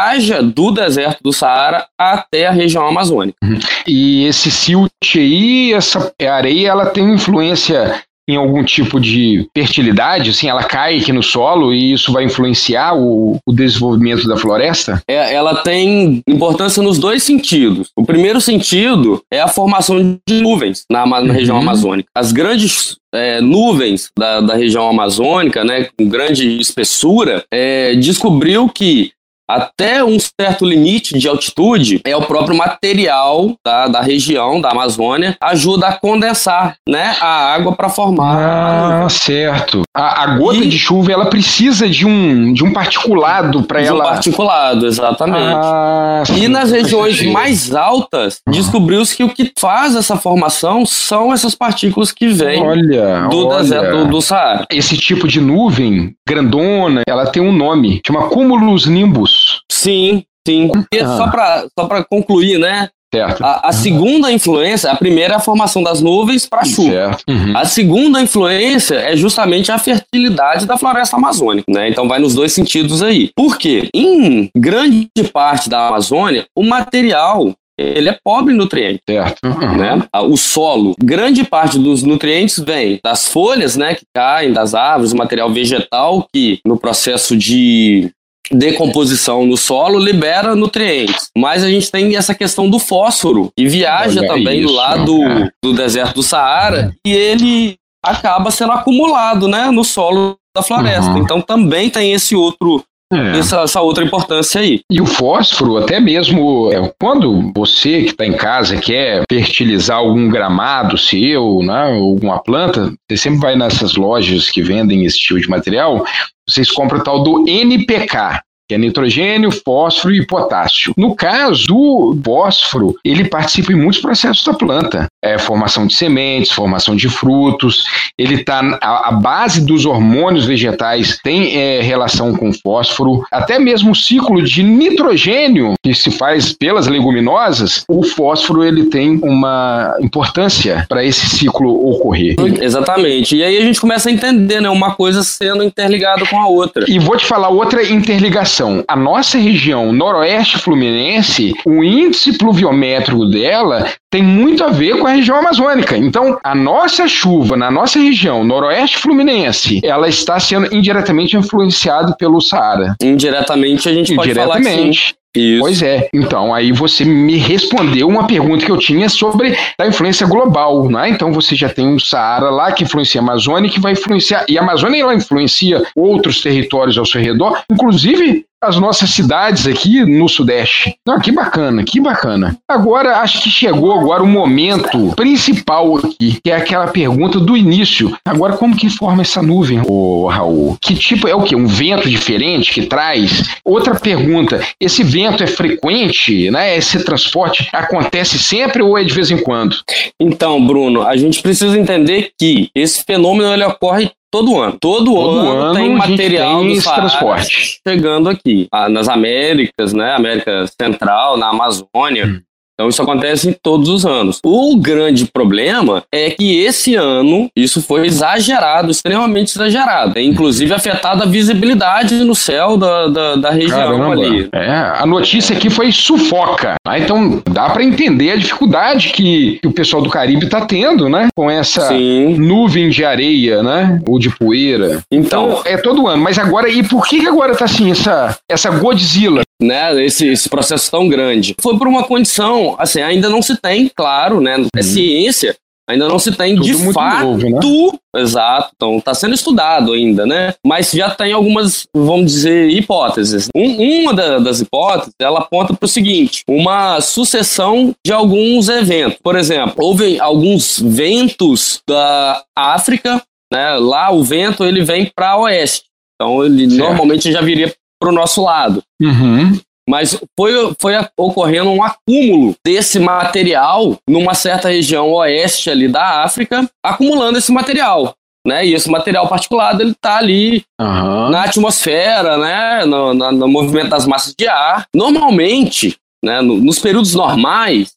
do 0.54 0.72
deserto 0.72 1.20
do 1.24 1.34
Saara 1.34 1.86
até 1.98 2.48
a 2.48 2.52
região 2.52 2.86
amazônica. 2.88 3.38
Uhum. 3.44 3.60
E 3.88 4.26
esse 4.26 4.52
silt 4.52 4.92
aí, 5.16 5.74
essa 5.74 6.12
areia, 6.20 6.70
ela 6.70 6.86
tem 6.88 7.14
influência 7.14 8.02
em 8.32 8.36
algum 8.36 8.64
tipo 8.64 9.00
de 9.00 9.48
fertilidade, 9.56 10.30
assim, 10.30 10.48
ela 10.48 10.64
cai 10.64 11.00
aqui 11.00 11.12
no 11.12 11.24
solo 11.24 11.74
e 11.74 11.92
isso 11.92 12.12
vai 12.12 12.24
influenciar 12.24 12.96
o, 12.96 13.38
o 13.46 13.54
desenvolvimento 13.54 14.28
da 14.28 14.38
floresta? 14.38 15.02
É, 15.08 15.34
ela 15.34 15.56
tem 15.64 16.22
importância 16.28 16.82
nos 16.82 16.98
dois 16.98 17.24
sentidos. 17.24 17.90
O 17.96 18.06
primeiro 18.06 18.40
sentido 18.40 19.22
é 19.32 19.42
a 19.42 19.48
formação 19.48 20.18
de 20.28 20.42
nuvens 20.42 20.86
na, 20.90 21.06
na 21.06 21.20
uhum. 21.20 21.32
região 21.32 21.58
amazônica. 21.58 22.10
As 22.16 22.32
grandes 22.32 22.96
é, 23.14 23.42
nuvens 23.42 24.10
da, 24.18 24.40
da, 24.40 24.56
região 24.56 24.90
amazônica, 24.90 25.64
né, 25.64 25.88
com 25.98 26.08
grande 26.08 26.60
espessura, 26.60 27.44
é, 27.52 27.96
descobriu 27.96 28.70
que 28.70 29.12
até 29.56 30.04
um 30.04 30.18
certo 30.20 30.66
limite 30.66 31.18
de 31.18 31.28
altitude, 31.28 32.02
é 32.06 32.16
o 32.16 32.24
próprio 32.24 32.58
material 32.58 33.56
da, 33.66 33.88
da 33.88 34.02
região, 34.02 34.62
da 34.62 34.72
Amazônia, 34.72 35.36
ajuda 35.42 35.88
a 35.88 35.94
condensar 35.94 36.76
né, 36.88 37.16
a 37.20 37.54
água 37.54 37.74
para 37.74 37.90
formar. 37.90 39.04
Ah, 39.04 39.10
certo. 39.10 39.82
A, 39.96 40.24
a 40.24 40.38
gota 40.38 40.60
e... 40.60 40.68
de 40.68 40.78
chuva 40.78 41.12
ela 41.12 41.26
precisa 41.26 41.88
de 41.90 42.06
um, 42.06 42.54
de 42.54 42.64
um 42.64 42.74
particulado 42.74 43.64
para 43.64 43.82
ela. 43.82 44.04
De 44.04 44.10
um 44.10 44.12
particulado, 44.12 44.86
exatamente. 44.86 45.60
Ah, 45.64 46.24
e 46.36 46.48
nas 46.48 46.72
regiões 46.72 47.22
mais 47.24 47.74
altas, 47.74 48.40
uhum. 48.48 48.54
descobriu-se 48.54 49.16
que 49.16 49.24
o 49.24 49.30
que 49.30 49.52
faz 49.60 49.96
essa 49.96 50.16
formação 50.16 50.86
são 50.86 51.34
essas 51.34 51.56
partículas 51.56 52.12
que 52.12 52.28
vêm 52.28 52.62
olha, 52.62 53.28
do 53.30 53.48
olha. 53.48 53.58
deserto 53.60 53.98
do, 53.98 54.06
do 54.06 54.22
Saara. 54.22 54.66
Esse 54.72 54.98
tipo 54.98 55.28
de 55.28 55.42
nuvem 55.42 56.14
grandona, 56.28 57.02
ela 57.08 57.26
tem 57.28 57.42
um 57.42 57.52
nome, 57.52 58.02
chama 58.06 58.30
cumulus 58.30 58.86
nimbus. 58.86 59.41
Sim, 59.72 60.24
sim. 60.48 60.72
E 60.94 61.00
ah. 61.00 61.18
só 61.18 61.30
para 61.30 61.68
só 61.78 61.88
pra 61.88 62.04
concluir, 62.04 62.58
né? 62.60 62.90
Certo. 63.14 63.44
A, 63.44 63.68
a, 63.68 63.72
segunda 63.74 64.32
influência, 64.32 64.90
a 64.90 64.96
primeira 64.96 65.34
é 65.34 65.36
a 65.36 65.42
formação 65.42 65.84
das 65.84 66.00
nuvens 66.00 66.46
para 66.46 66.64
chuva. 66.64 67.18
Uhum. 67.28 67.58
A 67.58 67.66
segunda 67.66 68.22
influência 68.22 68.96
é 68.96 69.18
justamente 69.18 69.70
a 69.70 69.78
fertilidade 69.78 70.66
da 70.66 70.78
floresta 70.78 71.18
amazônica, 71.18 71.66
né? 71.68 71.90
Então 71.90 72.08
vai 72.08 72.20
nos 72.20 72.34
dois 72.34 72.54
sentidos 72.54 73.04
aí. 73.04 73.30
Por 73.36 73.58
quê? 73.58 73.90
Em 73.94 74.50
grande 74.56 75.10
parte 75.34 75.70
da 75.70 75.90
Amazônia, 75.90 76.46
o 76.56 76.64
material 76.64 77.54
ele 77.78 78.10
é 78.10 78.18
pobre 78.24 78.54
em 78.54 78.58
nutrientes. 78.58 79.02
Certo. 79.10 79.40
Uhum. 79.44 79.78
Né? 79.78 80.04
O 80.24 80.38
solo, 80.38 80.96
grande 81.00 81.44
parte 81.44 81.80
dos 81.80 82.04
nutrientes 82.04 82.60
vem 82.60 83.00
das 83.04 83.28
folhas, 83.28 83.76
né, 83.76 83.96
que 83.96 84.06
caem 84.16 84.54
das 84.54 84.76
árvores, 84.76 85.12
o 85.12 85.18
material 85.18 85.52
vegetal 85.52 86.28
que 86.34 86.60
no 86.66 86.78
processo 86.78 87.36
de 87.36 88.12
decomposição 88.52 89.46
no 89.46 89.58
solo 89.58 90.00
libera 90.00 90.56
nutrientes. 90.56 91.30
Mas 91.38 91.64
a 91.64 91.70
gente 91.70 91.92
tem 91.92 92.16
essa 92.16 92.34
questão 92.34 92.70
do 92.70 92.80
fósforo, 92.80 93.52
que 93.58 93.68
viaja 93.68 94.20
Olha 94.20 94.28
também 94.28 94.62
isso, 94.62 94.74
lá 94.74 94.98
do, 94.98 95.22
do 95.64 95.74
deserto 95.74 96.16
do 96.16 96.24
Saara, 96.24 96.94
e 97.06 97.12
ele 97.12 97.76
acaba 98.04 98.52
sendo 98.52 98.72
acumulado 98.72 99.48
né, 99.48 99.70
no 99.72 99.84
solo 99.84 100.38
da 100.56 100.62
floresta. 100.62 101.12
Uhum. 101.12 101.20
Então 101.20 101.42
também 101.42 101.90
tem 101.90 102.14
esse 102.14 102.36
outro 102.36 102.84
é. 103.12 103.40
Essa, 103.40 103.62
essa, 103.62 103.82
outra 103.82 104.04
importância 104.04 104.62
aí. 104.62 104.82
E 104.90 105.02
o 105.02 105.06
fósforo, 105.06 105.78
até 105.78 106.00
mesmo 106.00 106.72
é, 106.72 106.94
quando 107.00 107.52
você 107.54 108.04
que 108.04 108.12
está 108.12 108.26
em 108.26 108.34
casa 108.34 108.78
quer 108.78 109.24
fertilizar 109.30 109.98
algum 109.98 110.30
gramado 110.30 110.98
seu, 110.98 111.60
né, 111.62 111.94
alguma 111.94 112.42
planta, 112.42 112.94
você 113.10 113.18
sempre 113.18 113.40
vai 113.40 113.56
nessas 113.56 113.96
lojas 113.96 114.50
que 114.50 114.62
vendem 114.62 115.06
esse 115.06 115.20
tipo 115.20 115.40
de 115.40 115.50
material, 115.50 116.06
vocês 116.48 116.72
compram 116.72 117.00
o 117.00 117.04
tal 117.04 117.24
do 117.24 117.48
NPK, 117.48 118.42
que 118.72 118.76
é 118.76 118.78
nitrogênio, 118.78 119.52
fósforo 119.52 120.16
e 120.16 120.26
potássio. 120.26 120.94
No 120.96 121.14
caso 121.14 121.68
do 121.68 122.18
fósforo, 122.24 122.96
ele 123.04 123.26
participa 123.26 123.74
em 123.74 123.76
muitos 123.76 124.00
processos 124.00 124.46
da 124.46 124.54
planta. 124.54 125.08
É 125.22 125.38
formação 125.38 125.86
de 125.86 125.94
sementes, 125.94 126.54
formação 126.54 126.96
de 126.96 127.10
frutos, 127.10 127.84
ele 128.18 128.36
está 128.36 128.62
a, 128.82 129.12
base 129.12 129.66
dos 129.66 129.86
hormônios 129.86 130.46
vegetais 130.46 131.20
tem 131.22 131.58
é, 131.58 131.82
relação 131.82 132.34
com 132.34 132.54
fósforo, 132.54 133.26
até 133.30 133.60
mesmo 133.60 133.92
o 133.92 133.96
ciclo 133.96 134.42
de 134.42 134.64
nitrogênio 134.64 135.74
que 135.84 135.94
se 135.94 136.10
faz 136.10 136.54
pelas 136.54 136.88
leguminosas, 136.88 137.84
o 137.90 138.04
fósforo 138.04 138.64
ele 138.64 138.86
tem 138.86 139.20
uma 139.22 139.98
importância 140.00 140.86
para 140.88 141.04
esse 141.04 141.28
ciclo 141.28 141.90
ocorrer. 141.90 142.36
Exatamente. 142.62 143.36
E 143.36 143.44
aí 143.44 143.58
a 143.58 143.62
gente 143.62 143.82
começa 143.82 144.08
a 144.08 144.12
entender, 144.12 144.62
né, 144.62 144.70
uma 144.70 144.96
coisa 144.96 145.24
sendo 145.24 145.62
interligada 145.62 146.26
com 146.26 146.40
a 146.40 146.48
outra. 146.48 146.86
E 146.88 146.98
vou 147.00 147.18
te 147.18 147.26
falar 147.26 147.50
outra 147.50 147.84
interligação 147.84 148.61
a 148.88 148.96
nossa 148.96 149.38
região 149.38 149.92
noroeste 149.92 150.58
fluminense, 150.58 151.54
o 151.66 151.84
índice 151.84 152.38
pluviométrico 152.38 153.26
dela 153.26 153.88
tem 154.10 154.22
muito 154.22 154.64
a 154.64 154.70
ver 154.70 154.98
com 154.98 155.08
a 155.08 155.12
região 155.12 155.38
amazônica. 155.38 155.98
Então, 155.98 156.38
a 156.44 156.54
nossa 156.54 157.08
chuva 157.08 157.56
na 157.56 157.72
nossa 157.72 158.00
região 158.00 158.44
noroeste 158.44 158.98
fluminense, 158.98 159.80
ela 159.84 160.10
está 160.10 160.40
sendo 160.40 160.74
indiretamente 160.76 161.38
influenciada 161.38 162.16
pelo 162.18 162.42
Saara. 162.42 162.96
Indiretamente 163.02 163.88
a 163.88 163.94
gente 163.94 164.14
pode 164.16 164.34
falar 164.34 164.62
que 164.62 165.40
isso. 165.40 165.62
Pois 165.62 165.82
é. 165.82 166.10
Então, 166.14 166.54
aí 166.54 166.74
você 166.74 167.06
me 167.06 167.38
respondeu 167.38 168.08
uma 168.08 168.28
pergunta 168.28 168.66
que 168.66 168.72
eu 168.72 168.78
tinha 168.78 169.08
sobre 169.08 169.56
a 169.80 169.88
influência 169.88 170.28
global, 170.28 170.90
né? 170.90 171.08
Então, 171.08 171.32
você 171.32 171.56
já 171.56 171.70
tem 171.70 171.96
o 171.96 172.00
Saara 172.00 172.50
lá 172.50 172.72
que 172.74 172.84
influencia 172.84 173.22
a 173.22 173.24
Amazônia, 173.24 173.70
que 173.70 173.80
vai 173.80 173.94
influenciar. 173.94 174.46
E 174.50 174.58
a 174.58 174.62
Amazônia 174.62 175.02
ela 175.02 175.16
influencia 175.16 175.82
outros 175.96 176.42
territórios 176.42 176.98
ao 176.98 177.06
seu 177.06 177.22
redor, 177.22 177.62
inclusive 177.72 178.46
as 178.62 178.78
nossas 178.78 179.10
cidades 179.10 179.66
aqui 179.66 180.06
no 180.06 180.30
Sudeste. 180.30 180.96
Não, 181.06 181.20
que 181.20 181.32
bacana, 181.32 181.84
que 181.84 182.00
bacana. 182.00 182.58
Agora, 182.68 183.18
acho 183.18 183.42
que 183.42 183.50
chegou 183.50 183.92
agora 183.92 184.22
o 184.22 184.28
momento 184.28 185.14
principal 185.16 185.98
aqui, 185.98 186.40
que 186.44 186.52
é 186.52 186.56
aquela 186.56 186.88
pergunta 186.88 187.40
do 187.40 187.58
início. 187.58 188.16
Agora, 188.24 188.56
como 188.58 188.76
que 188.76 188.90
forma 188.90 189.24
essa 189.24 189.42
nuvem, 189.42 189.82
ô 189.88 190.28
Raul? 190.28 190.78
Que 190.80 190.94
tipo 190.94 191.28
é 191.28 191.34
o 191.34 191.42
quê? 191.42 191.56
Um 191.56 191.66
vento 191.66 192.08
diferente 192.08 192.72
que 192.72 192.86
traz? 192.86 193.44
Outra 193.66 193.96
pergunta, 193.96 194.62
esse 194.80 195.04
vento 195.04 195.44
é 195.44 195.48
frequente, 195.48 196.52
né? 196.52 196.78
Esse 196.78 197.04
transporte 197.04 197.68
acontece 197.74 198.38
sempre 198.38 198.84
ou 198.84 198.98
é 198.98 199.04
de 199.04 199.14
vez 199.14 199.32
em 199.32 199.38
quando? 199.38 199.76
Então, 200.20 200.64
Bruno, 200.66 201.02
a 201.02 201.18
gente 201.18 201.42
precisa 201.42 201.78
entender 201.80 202.32
que 202.40 202.70
esse 202.76 203.04
fenômeno 203.04 203.52
ele 203.52 203.64
ocorre 203.64 204.12
Todo 204.32 204.62
ano. 204.62 204.78
Todo, 204.80 205.14
Todo 205.14 205.40
ano, 205.40 205.62
ano, 205.62 205.74
tem 205.74 205.94
material 205.94 206.62
tem 206.62 206.80
transporte 206.80 207.82
chegando 207.86 208.30
aqui. 208.30 208.68
Ah, 208.72 208.88
nas 208.88 209.10
Américas, 209.10 209.92
né? 209.92 210.14
América 210.16 210.66
Central, 210.82 211.36
na 211.36 211.50
Amazônia. 211.50 212.28
Hum. 212.28 212.42
Então 212.82 212.90
isso 212.90 213.02
acontece 213.04 213.56
todos 213.62 213.90
os 213.90 214.06
anos. 214.08 214.40
O 214.44 214.76
grande 214.76 215.26
problema 215.26 216.02
é 216.12 216.32
que 216.32 216.64
esse 216.64 216.96
ano 216.96 217.48
isso 217.56 217.80
foi 217.80 218.08
exagerado, 218.08 218.90
extremamente 218.90 219.52
exagerado. 219.52 220.18
É, 220.18 220.24
inclusive 220.24 220.74
afetado 220.74 221.22
a 221.22 221.28
visibilidade 221.28 222.16
no 222.24 222.34
céu 222.34 222.78
da, 222.78 223.08
da, 223.08 223.36
da 223.36 223.52
região 223.52 223.78
Caramba. 223.78 224.14
ali. 224.14 224.50
É, 224.52 224.72
a 224.72 225.06
notícia 225.06 225.56
aqui 225.56 225.70
foi 225.70 225.92
sufoca. 225.92 226.74
Tá? 226.84 226.98
Então 226.98 227.44
dá 227.52 227.70
para 227.70 227.84
entender 227.84 228.32
a 228.32 228.36
dificuldade 228.36 229.10
que, 229.10 229.60
que, 229.62 229.68
o 229.68 229.72
pessoal 229.72 230.02
do 230.02 230.10
Caribe 230.10 230.46
está 230.46 230.62
tendo, 230.62 231.08
né? 231.08 231.28
Com 231.36 231.52
essa 231.52 231.90
Sim. 231.90 232.36
nuvem 232.40 232.90
de 232.90 233.06
areia, 233.06 233.62
né? 233.62 234.02
Ou 234.08 234.18
de 234.18 234.32
poeira. 234.32 235.04
Então, 235.12 235.52
então, 235.52 235.62
é 235.66 235.78
todo 235.78 236.08
ano. 236.08 236.24
Mas 236.24 236.40
agora, 236.40 236.68
e 236.68 236.82
por 236.82 237.06
que, 237.06 237.20
que 237.20 237.28
agora 237.28 237.56
tá 237.56 237.66
assim, 237.66 237.92
essa, 237.92 238.36
essa 238.50 238.72
Godzilla? 238.72 239.44
Né, 239.62 240.04
esse, 240.04 240.28
esse 240.28 240.50
processo 240.50 240.90
tão 240.90 241.08
grande. 241.08 241.56
Foi 241.62 241.78
por 241.78 241.88
uma 241.88 242.04
condição, 242.04 242.76
assim, 242.80 243.02
ainda 243.02 243.30
não 243.30 243.42
se 243.42 243.56
tem, 243.56 243.90
claro, 243.96 244.42
né, 244.42 244.56
é 244.76 244.80
uhum. 244.80 244.84
ciência, 244.84 245.56
ainda 245.88 246.08
não 246.08 246.18
se 246.18 246.32
tem 246.32 246.56
Tudo 246.56 246.66
de 246.66 246.94
fato, 246.94 247.26
novo, 247.26 247.92
né? 248.14 248.22
exato, 248.22 248.72
então 248.76 248.98
está 248.98 249.14
sendo 249.14 249.36
estudado 249.36 249.94
ainda, 249.94 250.26
né, 250.26 250.54
mas 250.66 250.92
já 250.92 251.10
tem 251.10 251.32
algumas, 251.32 251.86
vamos 251.96 252.32
dizer, 252.32 252.70
hipóteses. 252.70 253.50
Um, 253.56 254.02
uma 254.02 254.14
da, 254.14 254.40
das 254.40 254.62
hipóteses, 254.62 255.14
ela 255.20 255.40
aponta 255.40 255.74
para 255.74 255.86
o 255.86 255.90
seguinte, 255.90 256.44
uma 256.50 257.00
sucessão 257.02 257.94
de 258.06 258.12
alguns 258.12 258.68
eventos. 258.68 259.20
Por 259.22 259.36
exemplo, 259.36 259.76
houve 259.78 260.20
alguns 260.20 260.80
ventos 260.80 261.80
da 261.88 262.44
África, 262.58 263.22
né, 263.54 263.76
lá 263.76 264.12
o 264.12 264.24
vento 264.24 264.64
ele 264.64 264.84
vem 264.84 265.12
para 265.14 265.38
oeste, 265.38 265.84
então 266.16 266.44
ele 266.44 266.70
certo. 266.70 266.80
normalmente 266.80 267.32
já 267.32 267.42
viria 267.42 267.74
para 268.02 268.10
o 268.10 268.14
nosso 268.14 268.44
lado. 268.44 268.82
Uhum. 269.00 269.60
Mas 269.88 270.20
foi, 270.38 270.74
foi 270.82 270.94
ocorrendo 271.18 271.70
um 271.70 271.84
acúmulo 271.84 272.56
desse 272.66 273.00
material 273.00 273.98
numa 274.10 274.34
certa 274.34 274.70
região 274.70 275.12
oeste 275.12 275.70
ali 275.70 275.88
da 275.88 276.24
África, 276.24 276.68
acumulando 276.84 277.38
esse 277.38 277.52
material. 277.52 278.16
Né? 278.46 278.66
E 278.66 278.74
esse 278.74 278.90
material 278.90 279.28
particulado 279.28 279.84
ele 279.84 279.92
está 279.92 280.18
ali 280.18 280.64
uhum. 280.80 281.30
na 281.30 281.44
atmosfera, 281.44 282.38
né? 282.38 282.86
No, 282.86 283.14
no, 283.14 283.32
no, 283.32 283.48
movimento 283.48 283.90
das 283.90 284.08
massas 284.08 284.34
de 284.36 284.48
ar. 284.48 284.88
Normalmente, 284.96 285.96
né? 286.24 286.42
No, 286.42 286.58
nos 286.58 286.80
períodos 286.80 287.14
normais, 287.14 287.92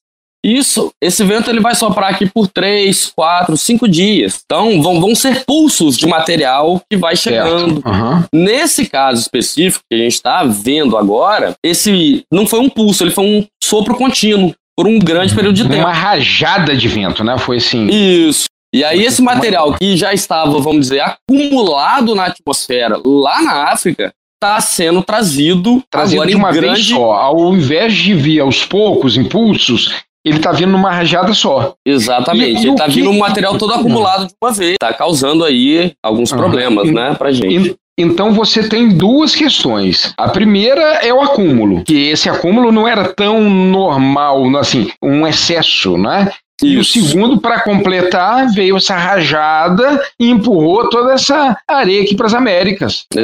isso, 0.44 0.92
esse 1.02 1.24
vento 1.24 1.48
ele 1.48 1.60
vai 1.60 1.74
soprar 1.74 2.10
aqui 2.10 2.26
por 2.26 2.46
três, 2.46 3.10
quatro, 3.16 3.56
cinco 3.56 3.88
dias. 3.88 4.42
Então 4.44 4.82
vão, 4.82 5.00
vão 5.00 5.14
ser 5.14 5.42
pulsos 5.46 5.96
de 5.96 6.06
material 6.06 6.82
que 6.90 6.98
vai 6.98 7.16
chegando. 7.16 7.82
Uhum. 7.86 8.24
Nesse 8.30 8.84
caso 8.84 9.22
específico 9.22 9.82
que 9.90 9.96
a 9.96 10.02
gente 10.02 10.12
está 10.12 10.44
vendo 10.44 10.98
agora, 10.98 11.54
esse 11.64 12.24
não 12.30 12.46
foi 12.46 12.60
um 12.60 12.68
pulso, 12.68 13.02
ele 13.02 13.10
foi 13.10 13.24
um 13.24 13.46
sopro 13.62 13.94
contínuo 13.94 14.54
por 14.76 14.86
um 14.86 14.98
grande 14.98 15.32
uhum. 15.32 15.36
período 15.36 15.56
de 15.56 15.62
tempo. 15.62 15.80
Uma 15.80 15.92
rajada 15.92 16.76
de 16.76 16.88
vento, 16.88 17.24
né? 17.24 17.38
Foi 17.38 17.56
assim. 17.56 17.86
Isso. 17.86 18.44
E 18.74 18.84
aí 18.84 19.02
esse 19.02 19.22
material 19.22 19.72
que 19.74 19.96
já 19.96 20.12
estava, 20.12 20.58
vamos 20.58 20.88
dizer, 20.88 21.00
acumulado 21.00 22.14
na 22.14 22.26
atmosfera 22.26 23.00
lá 23.02 23.40
na 23.40 23.72
África, 23.72 24.12
está 24.44 24.60
sendo 24.60 25.02
trazido, 25.02 25.82
trazido 25.90 26.20
agora 26.20 26.30
de 26.30 26.36
uma 26.36 26.52
grande... 26.52 26.82
vez 26.82 26.86
só. 26.88 27.12
Ao 27.12 27.54
invés 27.54 27.94
de 27.94 28.14
vir 28.14 28.40
aos 28.40 28.64
poucos 28.64 29.16
impulsos, 29.16 30.03
ele 30.24 30.38
tá 30.38 30.52
vindo 30.52 30.72
numa 30.72 30.90
rajada 30.90 31.34
só. 31.34 31.74
Exatamente. 31.84 32.66
Ele 32.66 32.76
tá 32.76 32.86
vindo 32.86 33.10
um 33.10 33.18
material 33.18 33.58
todo 33.58 33.74
acumulado 33.74 34.26
de 34.26 34.34
uma 34.42 34.52
vez. 34.52 34.76
Tá 34.80 34.92
causando 34.92 35.44
aí 35.44 35.92
alguns 36.02 36.32
uhum. 36.32 36.38
problemas, 36.38 36.90
né, 36.90 37.14
pra 37.14 37.30
gente. 37.30 37.76
Então 37.96 38.32
você 38.32 38.68
tem 38.68 38.88
duas 38.88 39.36
questões. 39.36 40.12
A 40.16 40.28
primeira 40.28 40.82
é 40.94 41.14
o 41.14 41.20
acúmulo, 41.20 41.84
que 41.84 42.08
esse 42.08 42.28
acúmulo 42.28 42.72
não 42.72 42.88
era 42.88 43.12
tão 43.12 43.48
normal, 43.48 44.44
assim, 44.56 44.90
um 45.00 45.26
excesso, 45.26 45.96
né? 45.96 46.32
Isso. 46.62 46.98
E 46.98 47.02
o 47.02 47.06
segundo, 47.06 47.40
para 47.40 47.60
completar, 47.60 48.50
veio 48.52 48.76
essa 48.76 48.96
rajada 48.96 50.02
e 50.18 50.30
empurrou 50.30 50.88
toda 50.88 51.12
essa 51.12 51.56
areia 51.68 52.02
aqui 52.02 52.16
para 52.16 52.26
as 52.26 52.34
Américas. 52.34 53.06
Tá? 53.10 53.20